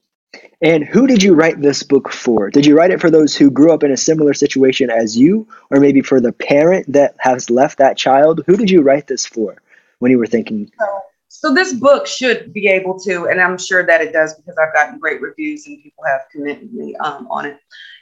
And 0.61 0.83
who 0.83 1.07
did 1.07 1.23
you 1.23 1.33
write 1.33 1.61
this 1.61 1.81
book 1.83 2.11
for? 2.11 2.49
Did 2.49 2.65
you 2.65 2.77
write 2.77 2.91
it 2.91 3.01
for 3.01 3.09
those 3.09 3.35
who 3.35 3.49
grew 3.49 3.73
up 3.73 3.83
in 3.83 3.91
a 3.91 3.97
similar 3.97 4.33
situation 4.33 4.89
as 4.89 5.17
you, 5.17 5.47
or 5.69 5.79
maybe 5.79 6.01
for 6.01 6.21
the 6.21 6.31
parent 6.31 6.91
that 6.91 7.15
has 7.19 7.49
left 7.49 7.79
that 7.79 7.97
child? 7.97 8.41
Who 8.45 8.55
did 8.55 8.69
you 8.69 8.81
write 8.81 9.07
this 9.07 9.25
for 9.25 9.61
when 9.99 10.11
you 10.11 10.19
were 10.19 10.27
thinking? 10.27 10.71
So, 10.79 11.01
so 11.27 11.53
this 11.53 11.73
book 11.73 12.05
should 12.05 12.53
be 12.53 12.67
able 12.67 12.99
to, 12.99 13.25
and 13.27 13.41
I'm 13.41 13.57
sure 13.57 13.85
that 13.85 14.01
it 14.01 14.13
does 14.13 14.35
because 14.35 14.57
I've 14.57 14.73
gotten 14.73 14.99
great 14.99 15.21
reviews 15.21 15.65
and 15.67 15.81
people 15.81 16.03
have 16.05 16.21
commended 16.31 16.73
me 16.73 16.95
um, 16.97 17.27
on 17.31 17.45
it. 17.45 17.57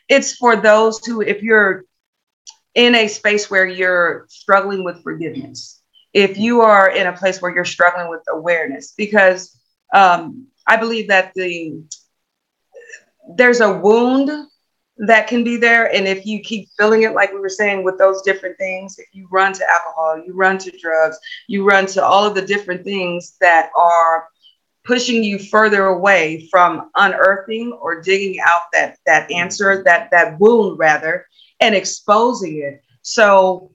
It's 0.09 0.35
for 0.35 0.55
those 0.55 1.03
who, 1.05 1.21
if 1.21 1.41
you're 1.41 1.85
in 2.75 2.95
a 2.95 3.07
space 3.07 3.49
where 3.49 3.67
you're 3.67 4.25
struggling 4.29 4.83
with 4.83 5.03
forgiveness, 5.03 5.81
if 6.13 6.37
you 6.37 6.61
are 6.61 6.89
in 6.89 7.07
a 7.07 7.13
place 7.13 7.41
where 7.41 7.53
you're 7.53 7.65
struggling 7.65 8.09
with 8.09 8.21
awareness, 8.29 8.93
because 8.97 9.57
um, 9.93 10.47
I 10.67 10.77
believe 10.77 11.07
that 11.09 11.33
the 11.35 11.81
there's 13.35 13.61
a 13.61 13.71
wound 13.71 14.47
that 14.97 15.27
can 15.27 15.43
be 15.43 15.55
there, 15.55 15.93
and 15.93 16.07
if 16.07 16.25
you 16.25 16.41
keep 16.41 16.67
filling 16.77 17.03
it, 17.03 17.13
like 17.13 17.31
we 17.31 17.39
were 17.39 17.47
saying, 17.47 17.83
with 17.83 17.97
those 17.97 18.21
different 18.23 18.57
things, 18.57 18.99
if 18.99 19.07
you 19.13 19.27
run 19.31 19.53
to 19.53 19.69
alcohol, 19.69 20.21
you 20.25 20.33
run 20.33 20.57
to 20.57 20.77
drugs, 20.77 21.17
you 21.47 21.63
run 21.63 21.85
to 21.87 22.03
all 22.03 22.25
of 22.25 22.35
the 22.35 22.41
different 22.41 22.83
things 22.83 23.37
that 23.39 23.69
are 23.77 24.27
pushing 24.83 25.23
you 25.23 25.37
further 25.37 25.85
away 25.85 26.47
from 26.49 26.89
unearthing 26.95 27.71
or 27.71 28.01
digging 28.01 28.39
out 28.45 28.61
that 28.73 28.97
that 29.05 29.31
answer 29.31 29.83
that 29.83 30.09
that 30.11 30.39
wound 30.39 30.79
rather 30.79 31.25
and 31.59 31.75
exposing 31.75 32.61
it. 32.61 32.81
So 33.01 33.71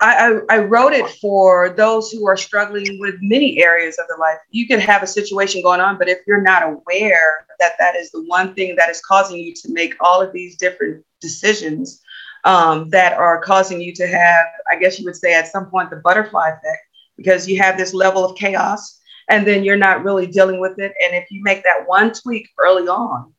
I, 0.00 0.40
I, 0.50 0.56
I, 0.56 0.58
wrote 0.58 0.92
it 0.92 1.08
for 1.08 1.70
those 1.70 2.10
who 2.10 2.26
are 2.26 2.36
struggling 2.36 2.98
with 3.00 3.14
many 3.22 3.62
areas 3.62 3.98
of 3.98 4.06
their 4.08 4.18
life. 4.18 4.38
You 4.50 4.66
can 4.66 4.78
have 4.78 5.02
a 5.02 5.06
situation 5.06 5.62
going 5.62 5.80
on, 5.80 5.96
but 5.96 6.08
if 6.08 6.18
you're 6.26 6.42
not 6.42 6.62
aware 6.62 7.46
that 7.58 7.72
that 7.78 7.96
is 7.96 8.10
the 8.10 8.22
one 8.24 8.54
thing 8.54 8.76
that 8.76 8.90
is 8.90 9.00
causing 9.00 9.38
you 9.38 9.54
to 9.54 9.72
make 9.72 9.94
all 10.00 10.20
of 10.20 10.32
these 10.34 10.56
different 10.56 11.02
decisions 11.22 12.02
um, 12.44 12.90
that 12.90 13.14
are 13.14 13.40
causing 13.40 13.80
you 13.80 13.94
to 13.94 14.06
have, 14.06 14.46
I 14.70 14.76
guess 14.76 14.98
you 14.98 15.06
would 15.06 15.16
say 15.16 15.34
at 15.34 15.48
some 15.48 15.70
point, 15.70 15.88
the 15.88 15.96
butterfly 15.96 16.48
effect, 16.48 16.82
because 17.16 17.48
you 17.48 17.58
have 17.62 17.78
this 17.78 17.94
level 17.94 18.22
of 18.22 18.36
chaos 18.36 19.00
and 19.28 19.46
then 19.46 19.64
you're 19.64 19.76
not 19.76 20.04
really 20.04 20.26
dealing 20.26 20.60
with 20.60 20.78
it. 20.78 20.92
And 21.02 21.16
if 21.16 21.30
you 21.30 21.42
make 21.42 21.64
that 21.64 21.86
one 21.88 22.12
tweak 22.12 22.48
early 22.58 22.86
on, 22.86 23.32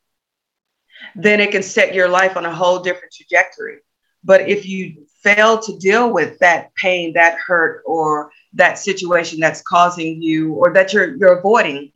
then 1.15 1.39
it 1.39 1.51
can 1.51 1.63
set 1.63 1.93
your 1.93 2.09
life 2.09 2.37
on 2.37 2.45
a 2.45 2.53
whole 2.53 2.79
different 2.79 3.13
trajectory. 3.13 3.79
But 4.23 4.49
if 4.49 4.67
you 4.67 5.05
fail 5.21 5.59
to 5.59 5.77
deal 5.77 6.11
with 6.11 6.37
that 6.39 6.73
pain, 6.75 7.13
that 7.13 7.37
hurt, 7.45 7.83
or 7.85 8.31
that 8.53 8.77
situation 8.79 9.39
that's 9.39 9.61
causing 9.61 10.21
you 10.21 10.53
or 10.53 10.73
that 10.73 10.93
you're 10.93 11.15
you're 11.15 11.37
avoiding, 11.37 11.91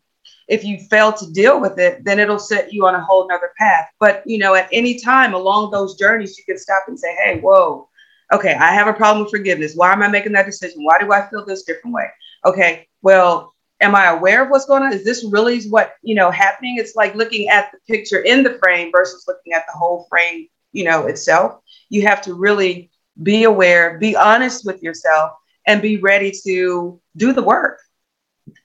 if 0.48 0.64
you 0.64 0.80
fail 0.90 1.12
to 1.14 1.32
deal 1.32 1.60
with 1.60 1.80
it, 1.80 2.04
then 2.04 2.20
it'll 2.20 2.40
set 2.40 2.74
you 2.74 2.86
on 2.86 2.96
a 2.96 3.04
whole 3.04 3.28
nother 3.28 3.52
path. 3.58 3.88
But 4.00 4.24
you 4.26 4.38
know, 4.38 4.56
at 4.56 4.70
any 4.72 5.00
time 5.00 5.34
along 5.34 5.72
those 5.72 5.98
journeys, 5.98 6.38
you 6.38 6.44
can 6.46 6.58
stop 6.58 6.84
and 6.88 7.00
say, 7.00 7.16
hey, 7.24 7.40
whoa, 7.40 7.90
okay, 8.32 8.54
I 8.54 8.72
have 8.72 8.88
a 8.88 8.94
problem 8.94 9.24
with 9.24 9.32
forgiveness. 9.32 9.76
Why 9.76 9.92
am 9.92 10.04
I 10.04 10.08
making 10.08 10.34
that 10.34 10.46
decision? 10.46 10.84
Why 10.84 11.00
do 11.00 11.12
I 11.12 11.28
feel 11.30 11.46
this 11.46 11.64
different 11.64 11.94
way? 11.94 12.08
Okay, 12.46 12.88
well, 13.02 13.51
am 13.82 13.96
I 13.96 14.08
aware 14.08 14.44
of 14.44 14.50
what's 14.50 14.66
going 14.66 14.84
on? 14.84 14.94
Is 14.94 15.04
this 15.04 15.26
really 15.30 15.64
what, 15.64 15.96
you 16.04 16.16
know, 16.16 16.32
happening? 16.32 16.78
It's 16.78 16.96
like 16.96 17.16
looking 17.16 17.50
at 17.50 17.72
the 17.72 17.80
picture 17.94 18.22
in 18.22 18.44
the 18.44 18.58
frame 18.60 18.92
versus 18.92 19.26
looking 19.28 19.54
at 19.54 19.66
the 19.68 19.78
whole 19.78 20.06
frame, 20.10 20.48
you 20.72 20.84
know, 20.84 21.08
itself. 21.08 21.60
You 21.90 22.04
have 22.04 22.22
to 22.24 22.34
really 22.34 22.92
be 23.22 23.44
aware, 23.44 23.98
be 23.98 24.16
honest 24.16 24.66
with 24.66 24.82
yourself, 24.82 25.32
and 25.68 25.82
be 25.82 25.98
ready 25.98 26.32
to 26.46 27.02
do 27.18 27.34
the 27.34 27.44
work. 27.44 27.80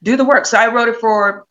Do 0.03 0.17
the 0.17 0.25
work. 0.25 0.47
So 0.47 0.59
I 0.59 0.73
wrote 0.73 0.89
it 0.89 0.97
for, 0.97 1.47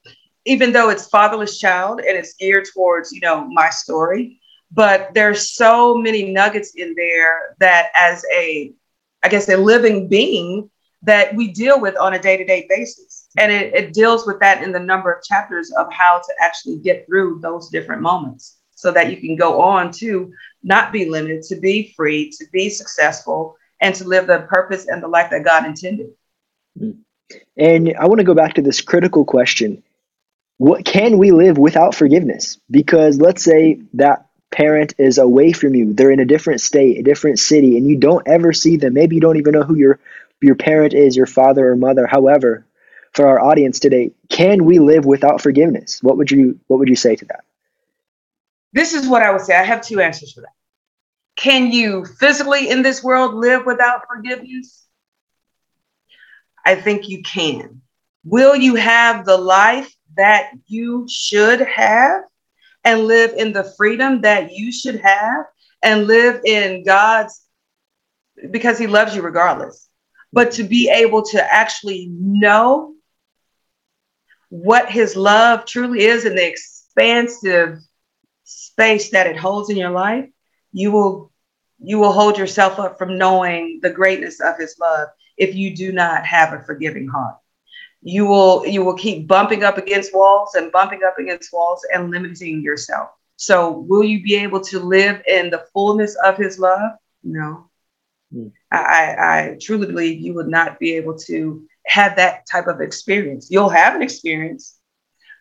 even 0.46 0.72
though 0.72 0.90
it's 0.90 1.08
fatherless 1.08 1.60
child 1.60 2.00
and 2.00 2.18
it's 2.18 2.36
geared 2.36 2.68
towards, 2.74 3.12
you 3.12 3.22
know, 3.22 3.48
my 3.50 3.70
story, 3.70 4.40
but 4.72 5.14
there's 5.14 5.54
so 5.56 5.96
many 5.96 6.32
nuggets 6.32 6.74
in 6.76 6.94
there 6.96 7.56
that 7.60 7.90
as 7.96 8.24
a, 8.34 8.74
I 9.24 9.30
guess, 9.30 9.50
a 9.50 9.58
living 9.58 10.08
being 10.08 10.70
that 11.04 11.36
we 11.36 11.52
deal 11.52 11.80
with 11.80 11.96
on 11.98 12.14
a 12.14 12.20
day-to-day 12.20 12.66
basis 12.68 13.15
and 13.38 13.52
it, 13.52 13.74
it 13.74 13.94
deals 13.94 14.26
with 14.26 14.40
that 14.40 14.64
in 14.64 14.72
the 14.72 14.80
number 14.80 15.12
of 15.12 15.24
chapters 15.24 15.72
of 15.78 15.92
how 15.92 16.20
to 16.20 16.34
actually 16.40 16.78
get 16.78 17.06
through 17.06 17.40
those 17.42 17.70
different 17.70 18.02
moments 18.02 18.58
so 18.76 18.92
that 18.92 19.10
you 19.12 19.18
can 19.18 19.36
go 19.36 19.62
on 19.62 19.92
to 19.92 20.32
not 20.64 20.92
be 20.92 21.10
limited, 21.10 21.44
to 21.44 21.56
be 21.56 21.94
free, 21.96 22.30
to 22.32 22.46
be 22.52 22.70
successful, 22.70 23.56
and 23.82 23.96
to 23.96 24.06
live 24.06 24.28
the 24.28 24.46
purpose 24.50 24.88
and 24.88 25.02
the 25.02 25.08
life 25.08 25.30
that 25.32 25.44
God 25.44 25.66
intended. 25.66 26.08
Mm. 26.80 26.98
And 27.58 27.96
I 28.00 28.08
want 28.08 28.20
to 28.20 28.26
go 28.26 28.36
back 28.36 28.54
to 28.56 28.62
this 28.62 28.82
critical 28.82 29.26
question. 29.26 29.84
What 30.58 30.86
can 30.86 31.18
we 31.18 31.32
live 31.32 31.58
without 31.58 31.96
forgiveness? 31.96 32.60
Because 32.70 33.20
let's 33.20 33.44
say 33.44 33.82
that 33.94 34.28
parent 34.52 34.94
is 34.98 35.18
away 35.18 35.52
from 35.52 35.76
you. 35.76 35.94
They're 35.94 36.12
in 36.12 36.20
a 36.20 36.26
different 36.26 36.62
state, 36.62 37.00
a 37.00 37.04
different 37.04 37.40
city, 37.40 37.78
and 37.78 37.88
you 37.88 37.98
don't 37.98 38.26
ever 38.28 38.54
see 38.54 38.78
them. 38.78 38.94
Maybe 38.94 39.16
you 39.16 39.22
don't 39.22 39.38
even 39.38 39.54
know 39.54 39.64
who 39.64 39.76
your 39.76 40.00
your 40.42 40.56
parent 40.56 40.94
is, 40.94 41.16
your 41.16 41.26
father 41.26 41.72
or 41.72 41.76
mother, 41.76 42.06
however 42.06 42.66
for 43.16 43.28
our 43.28 43.40
audience 43.40 43.80
today 43.80 44.12
can 44.30 44.66
we 44.66 44.80
live 44.80 45.06
without 45.06 45.42
forgiveness? 45.42 46.04
What 46.04 46.18
would 46.18 46.30
you 46.30 46.60
what 46.68 46.80
would 46.80 46.90
you 46.90 46.96
say 46.96 47.16
to 47.16 47.26
that? 47.26 47.46
This 48.74 48.94
is 48.94 49.08
what 49.08 49.24
i 49.24 49.32
would 49.32 49.42
say. 49.42 49.56
I 49.56 49.64
have 49.64 49.82
two 49.82 50.02
answers 50.02 50.34
for 50.34 50.42
that. 50.42 50.54
Can 51.38 51.72
you 51.72 52.06
physically 52.06 52.70
in 52.70 52.82
this 52.82 53.04
world 53.04 53.34
live 53.34 53.66
without 53.66 54.02
forgiveness? 54.08 54.86
I 56.66 56.76
think 56.76 57.08
you 57.08 57.24
can. 57.24 57.82
Will 58.24 58.56
you 58.56 58.76
have 58.76 59.26
the 59.26 59.38
life 59.38 59.94
that 60.18 60.52
you 60.68 61.06
should 61.10 61.62
have 61.62 62.24
and 62.84 63.06
live 63.06 63.34
in 63.38 63.54
the 63.54 63.64
freedom 63.78 64.22
that 64.22 64.52
you 64.52 64.72
should 64.72 65.00
have 65.00 65.46
and 65.84 66.08
live 66.08 66.42
in 66.46 66.84
god's 66.84 67.42
because 68.52 68.78
he 68.78 68.88
loves 68.88 69.16
you 69.16 69.22
regardless 69.22 69.90
but 70.32 70.52
to 70.52 70.64
be 70.64 70.90
able 70.90 71.22
to 71.24 71.54
actually 71.54 72.08
know 72.12 72.95
what 74.50 74.90
his 74.92 75.16
love 75.16 75.66
truly 75.66 76.04
is 76.04 76.26
and 76.26 76.38
the 76.38 76.48
expansive 76.48 77.80
space 78.44 79.10
that 79.12 79.28
it 79.28 79.38
holds 79.38 79.70
in 79.70 79.78
your 79.78 79.92
life, 79.92 80.30
you 80.72 80.92
will 80.92 81.32
you 81.80 82.00
will 82.00 82.14
hold 82.14 82.38
yourself 82.38 82.80
up 82.80 82.98
from 82.98 83.18
knowing 83.18 83.80
the 83.82 83.90
greatness 83.90 84.40
of 84.40 84.58
his 84.58 84.78
love 84.80 85.10
if 85.38 85.54
you 85.56 85.76
do 85.76 85.92
not 85.92 86.26
have 86.26 86.54
a 86.54 86.64
forgiving 86.64 87.08
heart. 87.08 87.36
You 88.02 88.26
will 88.26 88.66
you 88.66 88.84
will 88.84 88.96
keep 88.96 89.28
bumping 89.28 89.64
up 89.64 89.78
against 89.78 90.14
walls 90.14 90.56
and 90.56 90.72
bumping 90.72 91.02
up 91.04 91.18
against 91.20 91.52
walls 91.52 91.86
and 91.94 92.12
limiting 92.12 92.62
yourself. 92.62 93.10
So 93.38 93.72
will 93.72 94.04
you 94.04 94.24
be 94.24 94.36
able 94.36 94.62
to 94.62 94.80
live 94.80 95.22
in 95.28 95.50
the 95.50 95.66
fullness 95.74 96.16
of 96.24 96.38
his 96.38 96.58
love? 96.60 96.92
No. 97.24 97.70
Mm. 98.34 98.52
I, 98.72 99.16
I 99.20 99.58
truly 99.62 99.88
believe 99.88 100.22
you 100.22 100.34
would 100.36 100.48
not 100.48 100.80
be 100.80 100.94
able 100.96 101.18
to 101.20 101.68
have 101.88 102.16
that 102.18 102.46
type 102.52 102.68
of 102.68 102.82
experience. 102.82 103.50
You'll 103.50 103.70
have 103.70 103.96
an 103.96 104.02
experience, 104.02 104.78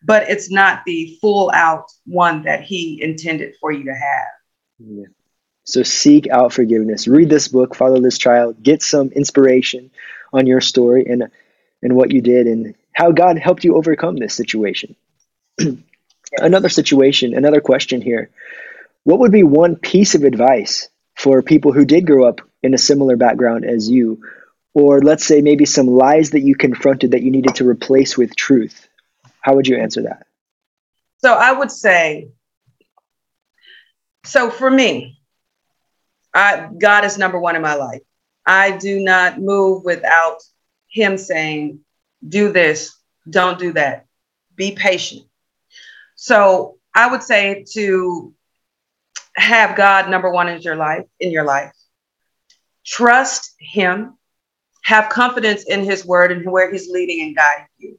but 0.02 0.28
it's 0.28 0.50
not 0.50 0.82
the 0.84 1.16
full 1.20 1.50
out 1.52 1.90
one 2.06 2.42
that 2.44 2.62
he 2.62 3.02
intended 3.02 3.54
for 3.60 3.72
you 3.72 3.84
to 3.84 3.94
have. 3.94 4.28
Yeah. 4.78 5.06
So 5.64 5.82
seek 5.82 6.28
out 6.28 6.52
forgiveness. 6.52 7.08
Read 7.08 7.30
this 7.30 7.48
book, 7.48 7.74
Fatherless 7.74 8.18
Child, 8.18 8.62
get 8.62 8.82
some 8.82 9.08
inspiration 9.08 9.90
on 10.32 10.46
your 10.46 10.60
story 10.60 11.06
and 11.08 11.30
and 11.82 11.96
what 11.96 12.12
you 12.12 12.20
did 12.20 12.46
and 12.46 12.74
how 12.92 13.12
God 13.12 13.38
helped 13.38 13.64
you 13.64 13.76
overcome 13.76 14.16
this 14.16 14.34
situation. 14.34 14.96
another 16.38 16.68
situation, 16.68 17.34
another 17.34 17.60
question 17.60 18.00
here. 18.00 18.30
What 19.04 19.20
would 19.20 19.32
be 19.32 19.42
one 19.42 19.76
piece 19.76 20.14
of 20.14 20.24
advice 20.24 20.88
for 21.14 21.42
people 21.42 21.72
who 21.72 21.84
did 21.84 22.06
grow 22.06 22.26
up 22.26 22.40
in 22.62 22.74
a 22.74 22.78
similar 22.78 23.16
background 23.16 23.64
as 23.64 23.88
you 23.88 24.22
or 24.75 25.00
let's 25.00 25.25
say 25.25 25.40
maybe 25.40 25.64
some 25.64 25.87
lies 25.87 26.31
that 26.31 26.40
you 26.40 26.54
confronted 26.54 27.12
that 27.12 27.23
you 27.23 27.31
needed 27.31 27.54
to 27.54 27.69
replace 27.69 28.16
with 28.16 28.37
truth 28.37 28.88
how 29.40 29.54
would 29.54 29.66
you 29.66 29.76
answer 29.76 30.02
that 30.02 30.26
so 31.19 31.33
i 31.35 31.52
would 31.52 31.71
say 31.71 32.28
so 34.25 34.50
for 34.50 34.71
me 34.71 35.19
I, 36.35 36.69
god 36.78 37.04
is 37.04 37.16
number 37.16 37.38
one 37.38 37.57
in 37.57 37.62
my 37.62 37.75
life 37.75 38.02
I 38.47 38.76
do 38.76 39.00
not 39.00 39.40
move 39.40 39.85
without 39.85 40.43
him 40.88 41.16
saying, 41.16 41.81
do 42.26 42.52
this, 42.52 42.97
don't 43.28 43.59
do 43.59 43.73
that. 43.73 44.07
Be 44.54 44.73
patient. 44.73 45.23
So 46.16 46.78
I 46.95 47.11
would 47.11 47.23
say 47.23 47.64
to 47.73 48.35
have 49.37 49.76
God 49.76 50.09
number 50.09 50.31
one 50.31 50.49
in 50.49 50.61
your 50.61 50.76
life, 50.76 51.07
in 51.19 51.31
your 51.31 51.45
life. 51.45 51.73
Trust 52.85 53.54
him, 53.59 54.16
have 54.84 55.08
confidence 55.08 55.64
in 55.64 55.82
his 55.82 56.04
word 56.04 56.30
and 56.30 56.50
where 56.50 56.70
he's 56.70 56.88
leading 56.88 57.22
and 57.22 57.36
guiding 57.36 57.66
you. 57.78 57.98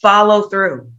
Follow 0.00 0.42
through. 0.42 0.92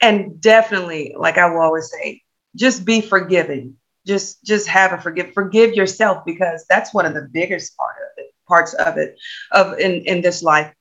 And 0.00 0.40
definitely, 0.40 1.14
like 1.16 1.38
I 1.38 1.50
will 1.50 1.60
always 1.60 1.90
say, 1.90 2.22
just 2.56 2.84
be 2.84 3.00
forgiving. 3.00 3.76
Just 4.06 4.44
just 4.44 4.66
have 4.68 4.92
a 4.92 5.00
forgive 5.00 5.32
forgive 5.32 5.74
yourself 5.74 6.24
because 6.24 6.66
that's 6.68 6.92
one 6.92 7.06
of 7.06 7.14
the 7.14 7.28
biggest 7.32 7.76
part 7.76 7.96
of 7.96 8.24
it, 8.24 8.34
parts 8.46 8.74
of 8.74 8.98
it, 8.98 9.18
of 9.50 9.78
in, 9.78 10.02
in 10.04 10.20
this 10.20 10.42
life, 10.42 10.72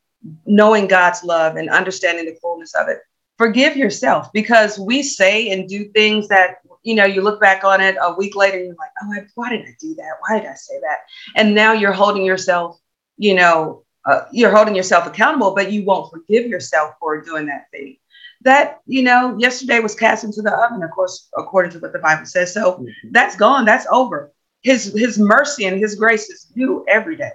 knowing 0.45 0.87
God's 0.87 1.23
love 1.23 1.55
and 1.55 1.69
understanding 1.69 2.25
the 2.25 2.37
fullness 2.41 2.75
of 2.75 2.89
it 2.89 2.99
forgive 3.37 3.75
yourself 3.75 4.31
because 4.31 4.79
we 4.79 5.03
say 5.03 5.49
and 5.49 5.67
do 5.67 5.85
things 5.89 6.27
that 6.27 6.57
you 6.83 6.95
know 6.95 7.05
you 7.05 7.21
look 7.21 7.39
back 7.39 7.63
on 7.63 7.81
it 7.81 7.95
a 8.01 8.13
week 8.13 8.35
later 8.35 8.57
and 8.57 8.67
you're 8.67 8.75
like 8.75 8.91
oh 9.01 9.27
why 9.35 9.49
did 9.49 9.61
i 9.61 9.75
do 9.79 9.95
that? 9.95 10.17
Why 10.19 10.39
did 10.39 10.47
i 10.47 10.53
say 10.53 10.79
that? 10.81 10.99
And 11.35 11.55
now 11.55 11.73
you're 11.73 11.93
holding 11.93 12.25
yourself 12.25 12.79
you 13.17 13.35
know 13.35 13.83
uh, 14.05 14.25
you're 14.31 14.55
holding 14.55 14.75
yourself 14.75 15.07
accountable 15.07 15.55
but 15.55 15.71
you 15.71 15.85
won't 15.85 16.11
forgive 16.11 16.47
yourself 16.47 16.95
for 16.99 17.21
doing 17.21 17.47
that 17.47 17.65
thing. 17.71 17.97
That 18.41 18.79
you 18.85 19.03
know 19.03 19.37
yesterday 19.37 19.79
was 19.79 19.95
cast 19.95 20.23
into 20.23 20.41
the 20.41 20.53
oven 20.53 20.83
of 20.83 20.91
course 20.91 21.29
according 21.37 21.71
to 21.71 21.79
what 21.79 21.93
the 21.93 21.99
bible 21.99 22.25
says. 22.25 22.53
So 22.53 22.73
mm-hmm. 22.73 23.09
that's 23.11 23.35
gone. 23.35 23.65
That's 23.65 23.87
over. 23.91 24.31
His 24.61 24.93
his 24.93 25.17
mercy 25.17 25.65
and 25.65 25.79
his 25.79 25.95
grace 25.95 26.29
is 26.29 26.51
new 26.55 26.85
every 26.87 27.15
day. 27.15 27.31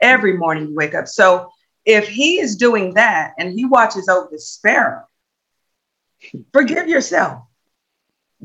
Every 0.00 0.36
morning 0.36 0.68
you 0.68 0.74
wake 0.74 0.94
up. 0.94 1.06
So 1.06 1.50
if 1.84 2.08
he 2.08 2.40
is 2.40 2.56
doing 2.56 2.94
that 2.94 3.34
and 3.38 3.52
he 3.52 3.64
watches 3.64 4.08
over 4.08 4.28
the 4.30 4.38
sparrow 4.38 5.04
forgive 6.52 6.88
yourself. 6.88 7.42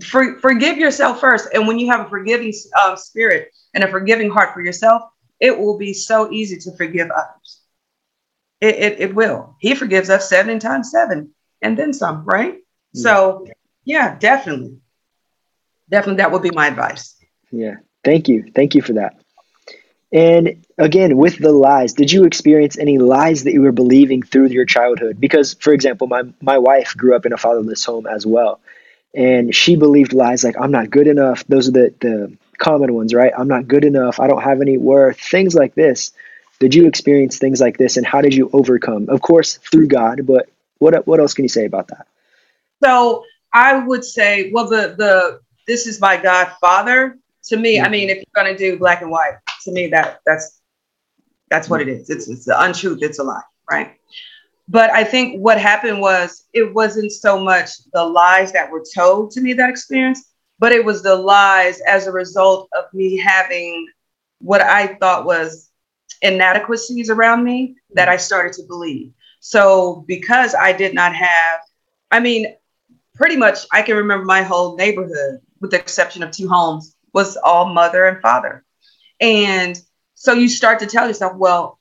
For, 0.04 0.40
forgive 0.40 0.78
yourself 0.78 1.20
first. 1.20 1.50
And 1.54 1.68
when 1.68 1.80
you 1.80 1.88
have 1.90 2.06
a 2.06 2.10
forgiving 2.10 2.54
uh, 2.78 2.96
spirit 2.96 3.52
and 3.74 3.84
a 3.84 3.88
forgiving 3.88 4.30
heart 4.30 4.54
for 4.54 4.62
yourself, 4.62 5.04
it 5.40 5.58
will 5.58 5.78
be 5.78 5.94
so 5.94 6.32
easy 6.32 6.58
to 6.58 6.76
forgive 6.76 7.10
others. 7.12 7.62
It, 8.62 8.76
it, 8.76 9.00
it 9.00 9.16
will. 9.16 9.56
He 9.60 9.76
forgives 9.76 10.10
us 10.10 10.30
seven 10.30 10.60
times 10.60 10.92
seven 10.92 11.32
and 11.62 11.78
then 11.78 11.94
some, 11.94 12.26
right? 12.26 12.56
Yeah. 12.94 13.02
So, 13.02 13.48
yeah, 13.84 14.18
definitely. 14.18 14.78
Definitely, 15.90 16.18
that 16.18 16.32
would 16.32 16.42
be 16.42 16.52
my 16.52 16.68
advice. 16.68 17.16
Yeah. 17.52 17.76
Thank 18.04 18.28
you. 18.28 18.52
Thank 18.54 18.76
you 18.76 18.82
for 18.82 18.94
that. 18.94 19.18
And 20.12 20.66
again, 20.78 21.18
with 21.18 21.40
the 21.40 21.52
lies, 21.52 21.94
did 21.94 22.12
you 22.12 22.24
experience 22.24 22.78
any 22.78 22.98
lies 22.98 23.44
that 23.44 23.54
you 23.54 23.62
were 23.62 23.72
believing 23.72 24.24
through 24.24 24.48
your 24.48 24.66
childhood? 24.66 25.20
Because, 25.20 25.56
for 25.56 25.74
example, 25.74 26.08
my, 26.08 26.24
my 26.42 26.58
wife 26.58 26.96
grew 26.96 27.16
up 27.16 27.26
in 27.26 27.34
a 27.34 27.38
fatherless 27.38 27.84
home 27.84 28.08
as 28.08 28.26
well. 28.26 28.62
And 29.16 29.56
she 29.56 29.76
believed 29.76 30.14
lies 30.14 30.44
like, 30.44 30.56
I'm 30.60 30.72
not 30.72 30.90
good 30.90 31.08
enough. 31.08 31.46
Those 31.48 31.70
are 31.70 31.72
the, 31.72 31.94
the 32.02 32.38
common 32.58 32.94
ones, 32.94 33.14
right? 33.14 33.32
I'm 33.38 33.48
not 33.48 33.68
good 33.68 33.86
enough. 33.86 34.20
I 34.20 34.28
don't 34.28 34.42
have 34.42 34.62
any 34.62 34.78
worth. 34.78 35.20
Things 35.20 35.56
like 35.56 35.74
this. 35.76 36.12
Did 36.60 36.76
you 36.76 36.88
experience 36.88 37.38
things 37.38 37.62
like 37.62 37.78
this? 37.78 37.98
And 37.98 38.06
how 38.06 38.22
did 38.22 38.34
you 38.34 38.50
overcome? 38.54 39.10
Of 39.10 39.22
course, 39.22 39.58
through 39.58 39.88
God, 39.88 40.26
but 40.26 40.50
what, 40.80 41.08
what 41.08 41.20
else 41.20 41.34
can 41.34 41.46
you 41.46 41.50
say 41.50 41.66
about 41.66 41.88
that? 41.88 42.08
So 42.84 43.24
I 43.54 43.78
would 43.78 44.04
say, 44.04 44.52
well, 44.52 44.68
the, 44.68 44.96
the, 44.98 45.40
this 45.68 45.88
is 45.88 46.00
my 46.02 46.18
God 46.18 46.52
Father. 46.60 47.18
To 47.50 47.58
me. 47.58 47.80
I 47.80 47.90
mean, 47.90 48.10
if 48.10 48.18
you're 48.18 48.44
going 48.44 48.52
to 48.52 48.58
do 48.58 48.80
black 48.80 49.04
and 49.04 49.12
white, 49.12 49.34
to 49.66 49.72
me 49.72 49.86
that 49.90 50.20
that's 50.26 50.62
that's 51.52 51.70
what 51.70 51.80
it 51.80 51.88
is. 51.88 52.10
It's 52.10 52.28
it's 52.28 52.46
the 52.46 52.60
untruth. 52.60 53.04
It's 53.04 53.20
a 53.20 53.24
lie, 53.24 53.44
right? 53.70 54.00
But 54.68 54.90
I 54.90 55.04
think 55.04 55.40
what 55.40 55.60
happened 55.60 56.02
was 56.02 56.46
it 56.54 56.74
wasn't 56.74 57.12
so 57.12 57.40
much 57.40 57.70
the 57.94 58.04
lies 58.04 58.52
that 58.54 58.72
were 58.72 58.84
told 58.96 59.32
to 59.32 59.42
me 59.42 59.54
that 59.54 59.70
experience, 59.70 60.34
but 60.58 60.72
it 60.72 60.84
was 60.84 61.04
the 61.04 61.16
lies 61.16 61.82
as 61.82 62.08
a 62.08 62.12
result 62.12 62.70
of 62.78 62.86
me 62.94 63.18
having 63.18 63.88
what 64.40 64.62
I 64.62 64.96
thought 64.96 65.26
was 65.26 65.70
inadequacies 66.22 67.10
around 67.10 67.44
me 67.44 67.76
that 67.94 68.10
I 68.10 68.18
started 68.18 68.54
to 68.54 68.64
believe. 68.68 69.12
So 69.40 70.04
because 70.08 70.56
I 70.56 70.74
did 70.74 70.96
not 70.96 71.14
have, 71.14 71.60
I 72.10 72.20
mean, 72.20 72.56
pretty 73.14 73.38
much 73.38 73.66
I 73.72 73.82
can 73.82 73.98
remember 73.98 74.26
my 74.26 74.42
whole 74.42 74.76
neighborhood, 74.76 75.40
with 75.62 75.72
the 75.72 75.80
exception 75.80 76.24
of 76.24 76.32
two 76.32 76.48
homes, 76.48 76.96
was 77.14 77.38
all 77.38 77.74
mother 77.74 78.06
and 78.06 78.22
father. 78.22 78.66
And 79.22 79.80
so 80.16 80.34
you 80.34 80.50
start 80.50 80.80
to 80.80 80.88
tell 80.88 81.08
yourself, 81.08 81.36
well, 81.36 81.80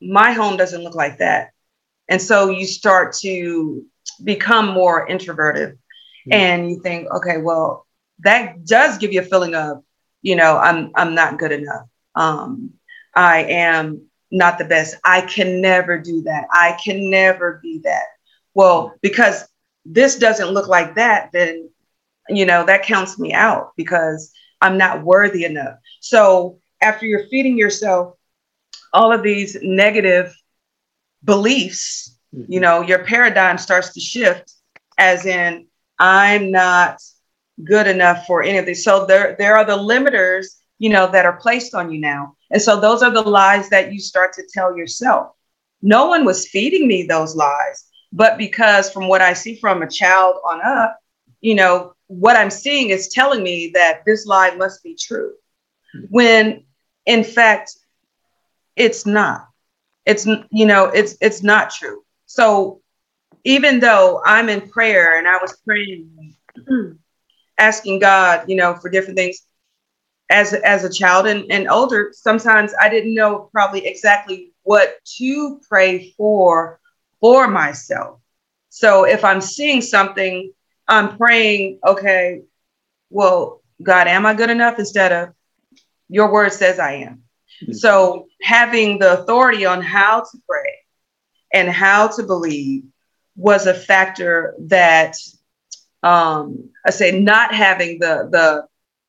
my 0.00 0.32
home 0.32 0.56
doesn't 0.56 0.82
look 0.82 0.94
like 0.94 1.18
that. 1.18 1.53
And 2.08 2.20
so 2.20 2.50
you 2.50 2.66
start 2.66 3.14
to 3.16 3.84
become 4.22 4.68
more 4.68 5.06
introverted 5.06 5.70
mm-hmm. 5.70 6.32
and 6.32 6.70
you 6.70 6.80
think, 6.80 7.08
okay, 7.10 7.38
well, 7.38 7.86
that 8.20 8.64
does 8.64 8.98
give 8.98 9.12
you 9.12 9.20
a 9.20 9.24
feeling 9.24 9.54
of, 9.54 9.82
you 10.22 10.36
know, 10.36 10.56
I'm 10.56 10.90
I'm 10.94 11.14
not 11.14 11.38
good 11.38 11.52
enough. 11.52 11.86
Um, 12.14 12.74
I 13.14 13.44
am 13.44 14.06
not 14.30 14.58
the 14.58 14.64
best. 14.64 14.96
I 15.04 15.22
can 15.22 15.60
never 15.60 15.98
do 15.98 16.22
that. 16.22 16.46
I 16.52 16.78
can 16.82 17.10
never 17.10 17.60
be 17.62 17.80
that. 17.84 18.04
Well, 18.54 18.94
because 19.02 19.46
this 19.84 20.16
doesn't 20.16 20.50
look 20.50 20.68
like 20.68 20.94
that, 20.94 21.30
then 21.32 21.70
you 22.28 22.46
know 22.46 22.64
that 22.64 22.84
counts 22.84 23.18
me 23.18 23.32
out 23.32 23.72
because 23.76 24.32
I'm 24.60 24.78
not 24.78 25.04
worthy 25.04 25.44
enough. 25.44 25.76
So 26.00 26.58
after 26.80 27.06
you're 27.06 27.26
feeding 27.28 27.58
yourself 27.58 28.14
all 28.92 29.12
of 29.12 29.22
these 29.22 29.56
negative 29.60 30.34
beliefs, 31.24 32.16
mm-hmm. 32.34 32.52
you 32.52 32.60
know, 32.60 32.82
your 32.82 33.04
paradigm 33.04 33.58
starts 33.58 33.92
to 33.94 34.00
shift 34.00 34.52
as 34.98 35.26
in, 35.26 35.66
I'm 35.98 36.50
not 36.50 37.00
good 37.62 37.86
enough 37.86 38.26
for 38.26 38.42
any 38.42 38.58
of 38.58 38.66
these. 38.66 38.84
So 38.84 39.06
there, 39.06 39.36
there 39.38 39.56
are 39.56 39.64
the 39.64 39.76
limiters, 39.76 40.46
you 40.78 40.90
know, 40.90 41.10
that 41.10 41.26
are 41.26 41.36
placed 41.36 41.74
on 41.74 41.92
you 41.92 42.00
now. 42.00 42.36
And 42.50 42.60
so 42.60 42.80
those 42.80 43.02
are 43.02 43.10
the 43.10 43.22
lies 43.22 43.68
that 43.70 43.92
you 43.92 44.00
start 44.00 44.32
to 44.34 44.42
tell 44.52 44.76
yourself. 44.76 45.32
No 45.82 46.06
one 46.06 46.24
was 46.24 46.48
feeding 46.48 46.88
me 46.88 47.04
those 47.04 47.36
lies, 47.36 47.84
but 48.12 48.38
because 48.38 48.90
from 48.90 49.08
what 49.08 49.20
I 49.20 49.32
see 49.32 49.56
from 49.56 49.82
a 49.82 49.90
child 49.90 50.36
on 50.48 50.60
up, 50.62 50.98
you 51.40 51.54
know, 51.54 51.94
what 52.06 52.36
I'm 52.36 52.50
seeing 52.50 52.90
is 52.90 53.08
telling 53.08 53.42
me 53.42 53.70
that 53.74 54.02
this 54.06 54.26
lie 54.26 54.54
must 54.54 54.82
be 54.82 54.96
true. 54.96 55.34
Mm-hmm. 55.94 56.06
When 56.10 56.64
in 57.06 57.22
fact 57.22 57.76
it's 58.76 59.06
not 59.06 59.48
it's 60.06 60.26
you 60.50 60.66
know 60.66 60.86
it's 60.86 61.16
it's 61.20 61.42
not 61.42 61.70
true 61.70 62.02
so 62.26 62.80
even 63.44 63.80
though 63.80 64.22
i'm 64.24 64.48
in 64.48 64.68
prayer 64.68 65.18
and 65.18 65.26
i 65.28 65.36
was 65.38 65.56
praying 65.64 66.34
asking 67.58 67.98
god 67.98 68.44
you 68.48 68.56
know 68.56 68.74
for 68.74 68.90
different 68.90 69.16
things 69.16 69.42
as 70.30 70.52
as 70.54 70.84
a 70.84 70.92
child 70.92 71.26
and, 71.26 71.50
and 71.50 71.68
older 71.68 72.10
sometimes 72.12 72.72
i 72.80 72.88
didn't 72.88 73.14
know 73.14 73.48
probably 73.52 73.86
exactly 73.86 74.52
what 74.62 74.96
to 75.04 75.60
pray 75.68 76.12
for 76.16 76.80
for 77.20 77.48
myself 77.48 78.20
so 78.70 79.04
if 79.04 79.24
i'm 79.24 79.40
seeing 79.40 79.80
something 79.80 80.52
i'm 80.88 81.16
praying 81.16 81.78
okay 81.86 82.42
well 83.10 83.62
god 83.82 84.06
am 84.06 84.26
i 84.26 84.34
good 84.34 84.50
enough 84.50 84.78
instead 84.78 85.12
of 85.12 85.34
your 86.08 86.32
word 86.32 86.52
says 86.52 86.78
I 86.78 86.92
am. 86.92 87.23
Mm-hmm. 87.64 87.72
So 87.72 88.26
having 88.42 88.98
the 88.98 89.20
authority 89.20 89.66
on 89.66 89.82
how 89.82 90.20
to 90.20 90.38
pray 90.48 90.78
and 91.52 91.68
how 91.68 92.08
to 92.08 92.22
believe 92.22 92.84
was 93.36 93.66
a 93.66 93.74
factor 93.74 94.54
that 94.60 95.16
um, 96.02 96.70
I 96.86 96.90
say 96.90 97.18
not 97.18 97.54
having 97.54 97.98
the 97.98 98.28
the 98.30 98.66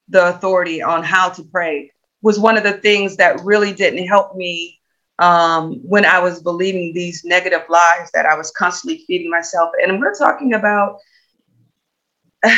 the 0.07 0.29
authority 0.29 0.81
on 0.81 1.03
how 1.03 1.29
to 1.29 1.43
pray 1.43 1.91
was 2.21 2.39
one 2.39 2.57
of 2.57 2.63
the 2.63 2.73
things 2.73 3.17
that 3.17 3.43
really 3.43 3.73
didn't 3.73 4.07
help 4.07 4.35
me 4.35 4.79
um, 5.19 5.79
when 5.83 6.05
I 6.05 6.19
was 6.19 6.41
believing 6.41 6.93
these 6.93 7.23
negative 7.25 7.63
lies 7.69 8.09
that 8.13 8.25
I 8.25 8.35
was 8.35 8.51
constantly 8.51 9.03
feeding 9.05 9.29
myself. 9.29 9.71
And 9.81 9.99
we're 9.99 10.15
talking 10.15 10.53
about 10.53 10.99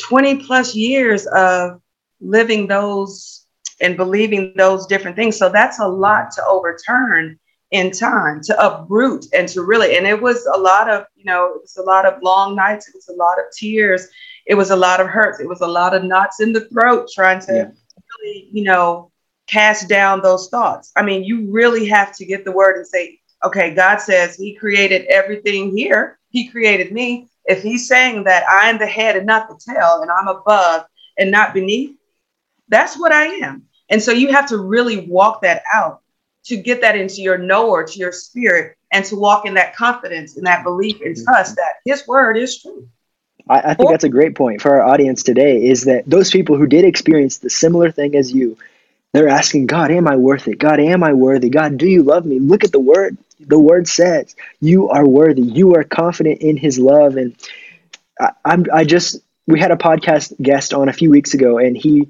20 0.00 0.44
plus 0.44 0.74
years 0.74 1.26
of 1.26 1.80
living 2.20 2.66
those 2.66 3.41
and 3.82 3.96
believing 3.96 4.54
those 4.56 4.86
different 4.86 5.16
things. 5.16 5.36
So 5.36 5.48
that's 5.48 5.80
a 5.80 5.86
lot 5.86 6.30
to 6.32 6.44
overturn 6.46 7.38
in 7.72 7.90
time, 7.90 8.40
to 8.42 8.64
uproot 8.64 9.26
and 9.32 9.48
to 9.48 9.62
really, 9.62 9.96
and 9.96 10.06
it 10.06 10.20
was 10.20 10.46
a 10.54 10.58
lot 10.58 10.90
of, 10.90 11.06
you 11.16 11.24
know, 11.24 11.54
it 11.54 11.62
was 11.62 11.76
a 11.78 11.82
lot 11.82 12.04
of 12.04 12.22
long 12.22 12.54
nights, 12.54 12.86
it 12.86 12.94
was 12.94 13.08
a 13.08 13.14
lot 13.14 13.38
of 13.38 13.46
tears, 13.56 14.08
it 14.46 14.54
was 14.54 14.70
a 14.70 14.76
lot 14.76 15.00
of 15.00 15.06
hurts, 15.06 15.40
it 15.40 15.48
was 15.48 15.62
a 15.62 15.66
lot 15.66 15.94
of 15.94 16.04
knots 16.04 16.40
in 16.40 16.52
the 16.52 16.68
throat 16.68 17.08
trying 17.12 17.40
to 17.40 17.54
yeah. 17.54 17.70
really, 18.20 18.48
you 18.52 18.62
know, 18.62 19.10
cast 19.46 19.88
down 19.88 20.20
those 20.20 20.48
thoughts. 20.50 20.92
I 20.96 21.02
mean, 21.02 21.24
you 21.24 21.50
really 21.50 21.86
have 21.86 22.14
to 22.16 22.26
get 22.26 22.44
the 22.44 22.52
word 22.52 22.76
and 22.76 22.86
say, 22.86 23.18
okay, 23.42 23.74
God 23.74 23.98
says 23.98 24.36
He 24.36 24.54
created 24.54 25.06
everything 25.06 25.74
here, 25.76 26.18
He 26.28 26.48
created 26.48 26.92
me. 26.92 27.28
If 27.46 27.62
He's 27.62 27.88
saying 27.88 28.24
that 28.24 28.44
I'm 28.48 28.78
the 28.78 28.86
head 28.86 29.16
and 29.16 29.26
not 29.26 29.48
the 29.48 29.58
tail, 29.72 30.02
and 30.02 30.10
I'm 30.10 30.28
above 30.28 30.84
and 31.18 31.30
not 31.30 31.54
beneath, 31.54 31.96
that's 32.68 32.98
what 32.98 33.12
I 33.12 33.26
am. 33.26 33.64
And 33.92 34.02
so 34.02 34.10
you 34.10 34.32
have 34.32 34.48
to 34.48 34.56
really 34.56 35.06
walk 35.06 35.42
that 35.42 35.62
out 35.72 36.00
to 36.44 36.56
get 36.56 36.80
that 36.80 36.96
into 36.96 37.20
your 37.20 37.36
knower, 37.36 37.86
to 37.86 37.98
your 37.98 38.10
spirit, 38.10 38.76
and 38.90 39.04
to 39.04 39.16
walk 39.16 39.44
in 39.46 39.54
that 39.54 39.76
confidence 39.76 40.36
and 40.36 40.46
that 40.46 40.64
belief 40.64 41.00
and 41.02 41.14
mm-hmm. 41.14 41.24
trust 41.24 41.56
that 41.56 41.74
his 41.84 42.08
word 42.08 42.38
is 42.38 42.60
true. 42.60 42.88
I, 43.48 43.58
I 43.58 43.74
think 43.74 43.90
that's 43.90 44.04
a 44.04 44.08
great 44.08 44.34
point 44.34 44.62
for 44.62 44.80
our 44.80 44.82
audience 44.82 45.22
today 45.22 45.64
is 45.66 45.84
that 45.84 46.04
those 46.06 46.30
people 46.30 46.56
who 46.56 46.66
did 46.66 46.86
experience 46.86 47.38
the 47.38 47.50
similar 47.50 47.90
thing 47.90 48.16
as 48.16 48.32
you, 48.32 48.56
they're 49.12 49.28
asking, 49.28 49.66
God, 49.66 49.90
am 49.90 50.08
I 50.08 50.16
worth 50.16 50.48
it? 50.48 50.58
God, 50.58 50.80
am 50.80 51.04
I 51.04 51.12
worthy? 51.12 51.50
God, 51.50 51.76
do 51.76 51.86
you 51.86 52.02
love 52.02 52.24
me? 52.24 52.38
Look 52.38 52.64
at 52.64 52.72
the 52.72 52.80
word. 52.80 53.18
The 53.40 53.58
word 53.58 53.88
says 53.88 54.34
you 54.60 54.88
are 54.88 55.06
worthy. 55.06 55.42
You 55.42 55.74
are 55.74 55.84
confident 55.84 56.40
in 56.40 56.56
his 56.56 56.78
love. 56.78 57.16
And 57.16 57.36
I, 58.18 58.30
I'm, 58.44 58.64
I 58.72 58.84
just, 58.84 59.20
we 59.46 59.60
had 59.60 59.70
a 59.70 59.76
podcast 59.76 60.40
guest 60.40 60.72
on 60.72 60.88
a 60.88 60.94
few 60.94 61.10
weeks 61.10 61.34
ago 61.34 61.58
and 61.58 61.76
he 61.76 62.08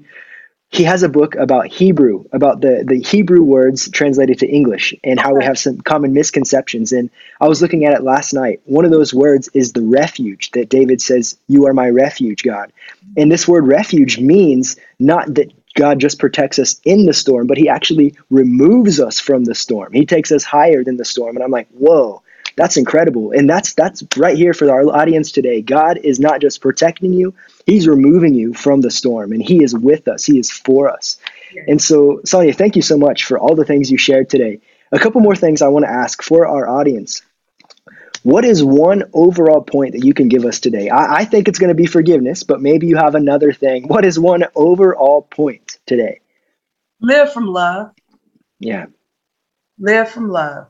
he 0.73 0.83
has 0.85 1.03
a 1.03 1.09
book 1.09 1.35
about 1.35 1.67
Hebrew, 1.67 2.25
about 2.33 2.61
the, 2.61 2.83
the 2.85 2.99
Hebrew 2.99 3.43
words 3.43 3.91
translated 3.91 4.39
to 4.39 4.47
English 4.47 4.95
and 5.03 5.19
how 5.19 5.35
we 5.35 5.43
have 5.43 5.59
some 5.59 5.79
common 5.79 6.13
misconceptions. 6.13 6.91
And 6.91 7.11
I 7.39 7.47
was 7.47 7.61
looking 7.61 7.85
at 7.85 7.93
it 7.93 8.01
last 8.01 8.33
night. 8.33 8.59
One 8.65 8.83
of 8.83 8.89
those 8.89 9.13
words 9.13 9.47
is 9.53 9.73
the 9.73 9.83
refuge 9.83 10.49
that 10.51 10.69
David 10.69 10.99
says, 10.99 11.37
You 11.47 11.67
are 11.67 11.73
my 11.73 11.89
refuge, 11.89 12.41
God. 12.41 12.73
And 13.15 13.31
this 13.31 13.47
word 13.47 13.67
refuge 13.67 14.17
means 14.17 14.75
not 14.97 15.35
that 15.35 15.53
God 15.75 15.99
just 15.99 16.17
protects 16.17 16.57
us 16.57 16.81
in 16.85 17.05
the 17.05 17.13
storm, 17.13 17.45
but 17.45 17.57
he 17.57 17.69
actually 17.69 18.15
removes 18.31 18.99
us 18.99 19.19
from 19.19 19.43
the 19.43 19.55
storm. 19.55 19.93
He 19.93 20.07
takes 20.07 20.31
us 20.31 20.43
higher 20.43 20.83
than 20.83 20.97
the 20.97 21.05
storm. 21.05 21.35
And 21.35 21.43
I'm 21.43 21.51
like, 21.51 21.67
whoa, 21.69 22.23
that's 22.55 22.77
incredible. 22.77 23.31
And 23.31 23.49
that's 23.49 23.73
that's 23.73 24.03
right 24.17 24.37
here 24.37 24.53
for 24.53 24.69
our 24.69 24.83
audience 24.95 25.31
today. 25.31 25.61
God 25.61 25.97
is 25.97 26.19
not 26.19 26.41
just 26.41 26.61
protecting 26.61 27.13
you, 27.13 27.33
he's 27.65 27.87
removing 27.87 28.35
you 28.35 28.53
from 28.53 28.81
the 28.81 28.91
storm 28.91 29.31
and 29.31 29.41
he 29.41 29.63
is 29.63 29.75
with 29.75 30.07
us. 30.07 30.25
He 30.25 30.37
is 30.39 30.51
for 30.51 30.89
us. 30.89 31.17
And 31.67 31.81
so, 31.81 32.21
Sonia, 32.25 32.53
thank 32.53 32.75
you 32.75 32.81
so 32.81 32.97
much 32.97 33.25
for 33.25 33.37
all 33.37 33.55
the 33.55 33.65
things 33.65 33.91
you 33.91 33.97
shared 33.97 34.29
today. 34.29 34.59
A 34.91 34.99
couple 34.99 35.21
more 35.21 35.35
things 35.35 35.61
I 35.61 35.67
want 35.69 35.85
to 35.85 35.91
ask 35.91 36.21
for 36.21 36.47
our 36.47 36.67
audience. 36.67 37.21
What 38.23 38.45
is 38.45 38.63
one 38.63 39.03
overall 39.13 39.61
point 39.61 39.93
that 39.93 40.05
you 40.05 40.13
can 40.13 40.29
give 40.29 40.45
us 40.45 40.59
today? 40.59 40.89
I, 40.89 41.17
I 41.17 41.25
think 41.25 41.47
it's 41.47 41.59
going 41.59 41.69
to 41.69 41.75
be 41.75 41.87
forgiveness, 41.87 42.43
but 42.43 42.61
maybe 42.61 42.87
you 42.87 42.95
have 42.95 43.15
another 43.15 43.51
thing. 43.51 43.87
What 43.87 44.05
is 44.05 44.17
one 44.17 44.45
overall 44.55 45.23
point 45.23 45.77
today? 45.85 46.21
Live 47.01 47.33
from 47.33 47.47
love. 47.47 47.91
Yeah. 48.59 48.85
Live 49.77 50.09
from 50.09 50.29
love 50.29 50.67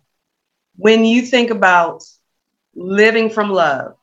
when 0.76 1.06
you 1.06 1.22
think 1.22 1.50
about 1.50 2.04
living 2.76 3.30
from 3.30 3.52
love, 3.52 3.96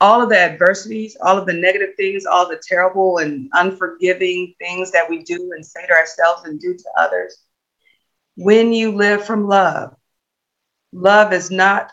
all 0.00 0.22
of 0.22 0.28
the 0.28 0.38
adversities, 0.38 1.16
all 1.20 1.38
of 1.38 1.46
the 1.46 1.52
negative 1.52 1.94
things, 1.96 2.26
all 2.26 2.48
the 2.48 2.60
terrible 2.68 3.18
and 3.18 3.48
unforgiving 3.54 4.54
things 4.58 4.90
that 4.92 5.08
we 5.08 5.22
do 5.22 5.52
and 5.54 5.64
say 5.64 5.86
to 5.86 5.92
ourselves 5.92 6.42
and 6.44 6.60
do 6.60 6.74
to 6.76 6.90
others, 6.98 7.38
when 8.36 8.72
you 8.72 8.92
live 8.92 9.24
from 9.24 9.48
love, 9.48 9.94
love 10.92 11.32
is 11.32 11.50
not 11.50 11.90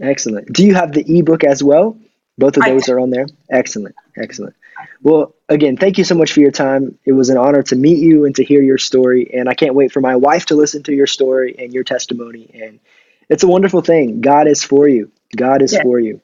Excellent. 0.00 0.52
Do 0.52 0.64
you 0.64 0.74
have 0.74 0.92
the 0.92 1.04
ebook 1.18 1.44
as 1.44 1.62
well? 1.62 1.98
Both 2.38 2.56
of 2.56 2.64
those 2.64 2.88
are 2.88 2.98
on 2.98 3.10
there. 3.10 3.26
Excellent. 3.50 3.94
Excellent. 4.16 4.54
Well, 5.02 5.34
again, 5.48 5.76
thank 5.76 5.98
you 5.98 6.04
so 6.04 6.14
much 6.14 6.32
for 6.32 6.40
your 6.40 6.50
time. 6.50 6.98
It 7.04 7.12
was 7.12 7.28
an 7.28 7.36
honor 7.36 7.62
to 7.64 7.76
meet 7.76 7.98
you 7.98 8.24
and 8.24 8.34
to 8.36 8.44
hear 8.44 8.62
your 8.62 8.78
story. 8.78 9.30
And 9.34 9.48
I 9.48 9.54
can't 9.54 9.74
wait 9.74 9.92
for 9.92 10.00
my 10.00 10.16
wife 10.16 10.46
to 10.46 10.54
listen 10.54 10.82
to 10.84 10.94
your 10.94 11.06
story 11.06 11.54
and 11.58 11.72
your 11.72 11.84
testimony. 11.84 12.50
And 12.54 12.80
it's 13.28 13.42
a 13.42 13.48
wonderful 13.48 13.82
thing. 13.82 14.20
God 14.20 14.46
is 14.48 14.64
for 14.64 14.88
you. 14.88 15.10
God 15.36 15.62
is 15.62 15.76
for 15.78 15.98
you. 15.98 16.20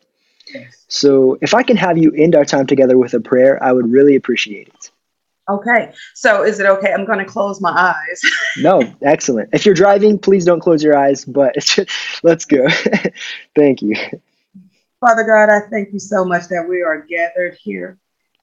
Yes. 0.53 0.85
So 0.89 1.39
if 1.41 1.55
I 1.55 1.63
can 1.63 1.77
have 1.77 1.99
you 1.99 2.13
end 2.13 2.35
our 2.35 2.45
time 2.45 2.67
together 2.67 2.97
with 2.99 3.15
a 3.15 3.21
prayer, 3.21 3.63
I 3.63 3.73
would 3.73 3.91
really 3.91 4.17
appreciate 4.17 4.69
it. 4.69 4.91
Okay. 5.49 5.93
So 6.15 6.43
is 6.43 6.61
it 6.61 6.67
okay? 6.67 6.93
I'm 6.93 7.05
going 7.05 7.19
to 7.19 7.25
close 7.25 7.61
my 7.61 7.71
eyes. 7.71 8.21
no, 8.59 8.83
excellent. 9.03 9.51
If 9.53 9.67
you're 9.67 9.75
driving, 9.75 10.19
please 10.19 10.45
don't 10.45 10.61
close 10.61 10.83
your 10.83 10.97
eyes, 10.97 11.25
but 11.25 11.55
let's 12.23 12.45
go. 12.45 12.67
thank 13.57 13.83
you. 13.83 13.97
Father 15.01 15.25
God, 15.25 15.49
I 15.49 15.61
thank 15.69 15.93
you 15.93 15.99
so 15.99 16.25
much 16.25 16.49
that 16.49 16.67
we 16.69 16.83
are 16.83 17.05
gathered 17.09 17.57
here 17.61 17.99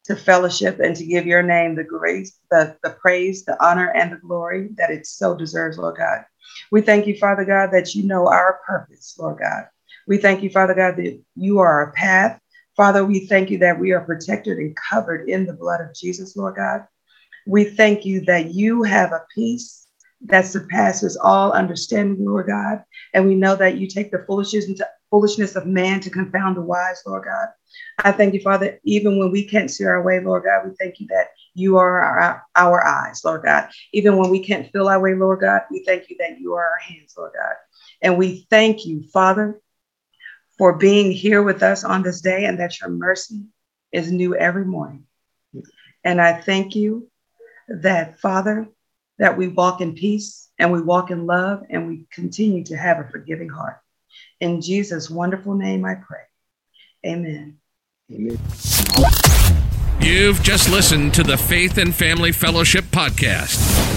to 0.07 0.15
fellowship 0.15 0.79
and 0.79 0.95
to 0.95 1.05
give 1.05 1.25
your 1.25 1.43
name 1.43 1.75
the 1.75 1.83
grace, 1.83 2.39
the, 2.49 2.75
the 2.83 2.91
praise, 2.91 3.45
the 3.45 3.63
honor, 3.63 3.91
and 3.91 4.11
the 4.11 4.17
glory 4.17 4.69
that 4.77 4.89
it 4.89 5.05
so 5.05 5.35
deserves, 5.35 5.77
Lord 5.77 5.97
God. 5.97 6.25
We 6.71 6.81
thank 6.81 7.07
you, 7.07 7.17
Father 7.17 7.45
God, 7.45 7.71
that 7.71 7.93
you 7.93 8.03
know 8.03 8.27
our 8.27 8.59
purpose, 8.65 9.15
Lord 9.19 9.39
God. 9.39 9.65
We 10.07 10.17
thank 10.17 10.41
you, 10.41 10.49
Father 10.49 10.73
God, 10.73 10.95
that 10.97 11.21
you 11.35 11.59
are 11.59 11.71
our 11.71 11.91
path. 11.91 12.39
Father, 12.77 13.03
we 13.03 13.27
thank 13.27 13.49
you 13.49 13.57
that 13.59 13.79
we 13.79 13.91
are 13.91 14.01
protected 14.01 14.57
and 14.57 14.77
covered 14.89 15.29
in 15.29 15.45
the 15.45 15.53
blood 15.53 15.81
of 15.81 15.93
Jesus, 15.93 16.37
Lord 16.37 16.55
God. 16.55 16.87
We 17.45 17.65
thank 17.65 18.05
you 18.05 18.21
that 18.25 18.53
you 18.53 18.83
have 18.83 19.11
a 19.11 19.25
peace 19.35 19.87
that 20.21 20.45
surpasses 20.45 21.17
all 21.17 21.51
understanding, 21.51 22.25
Lord 22.25 22.47
God. 22.47 22.83
And 23.13 23.27
we 23.27 23.35
know 23.35 23.55
that 23.55 23.77
you 23.77 23.87
take 23.87 24.11
the 24.11 24.23
foolishness, 24.25 24.69
foolishness 25.09 25.55
of 25.55 25.65
man 25.65 25.99
to 26.01 26.09
confound 26.09 26.57
the 26.57 26.61
wise, 26.61 27.01
Lord 27.05 27.25
God. 27.25 27.47
I 27.99 28.11
thank 28.11 28.33
you, 28.33 28.41
Father, 28.41 28.79
even 28.83 29.17
when 29.17 29.31
we 29.31 29.43
can't 29.45 29.71
see 29.71 29.85
our 29.85 30.01
way, 30.01 30.19
Lord 30.19 30.43
God, 30.43 30.67
we 30.67 30.75
thank 30.75 30.99
you 30.99 31.07
that 31.07 31.27
you 31.53 31.77
are 31.77 32.01
our, 32.01 32.43
our 32.55 32.85
eyes, 32.85 33.21
Lord 33.23 33.43
God. 33.43 33.69
Even 33.93 34.17
when 34.17 34.29
we 34.29 34.43
can't 34.43 34.71
feel 34.71 34.87
our 34.87 34.99
way, 34.99 35.15
Lord 35.15 35.41
God, 35.41 35.61
we 35.71 35.83
thank 35.83 36.09
you 36.09 36.17
that 36.19 36.39
you 36.39 36.53
are 36.53 36.63
our 36.63 36.79
hands, 36.79 37.15
Lord 37.17 37.31
God. 37.33 37.55
And 38.01 38.17
we 38.17 38.45
thank 38.49 38.85
you, 38.85 39.03
Father, 39.11 39.59
for 40.57 40.77
being 40.77 41.11
here 41.11 41.43
with 41.43 41.63
us 41.63 41.83
on 41.83 42.03
this 42.03 42.21
day 42.21 42.45
and 42.45 42.59
that 42.59 42.79
your 42.79 42.89
mercy 42.89 43.43
is 43.91 44.11
new 44.11 44.35
every 44.35 44.65
morning. 44.65 45.05
And 46.03 46.21
I 46.21 46.41
thank 46.41 46.75
you 46.75 47.09
that, 47.67 48.19
Father, 48.19 48.67
that 49.19 49.37
we 49.37 49.47
walk 49.47 49.81
in 49.81 49.95
peace 49.95 50.49
and 50.59 50.71
we 50.71 50.81
walk 50.81 51.11
in 51.11 51.25
love 51.25 51.63
and 51.69 51.87
we 51.87 52.05
continue 52.11 52.63
to 52.65 52.77
have 52.77 52.99
a 52.99 53.09
forgiving 53.09 53.49
heart. 53.49 53.79
In 54.39 54.61
Jesus' 54.61 55.09
wonderful 55.09 55.55
name, 55.55 55.85
I 55.85 55.95
pray. 55.95 56.19
Amen. 57.05 57.57
Amen. 58.11 58.39
You've 59.99 60.41
just 60.41 60.69
listened 60.69 61.13
to 61.15 61.23
the 61.23 61.37
Faith 61.37 61.77
and 61.77 61.93
Family 61.93 62.31
Fellowship 62.31 62.85
Podcast 62.85 63.96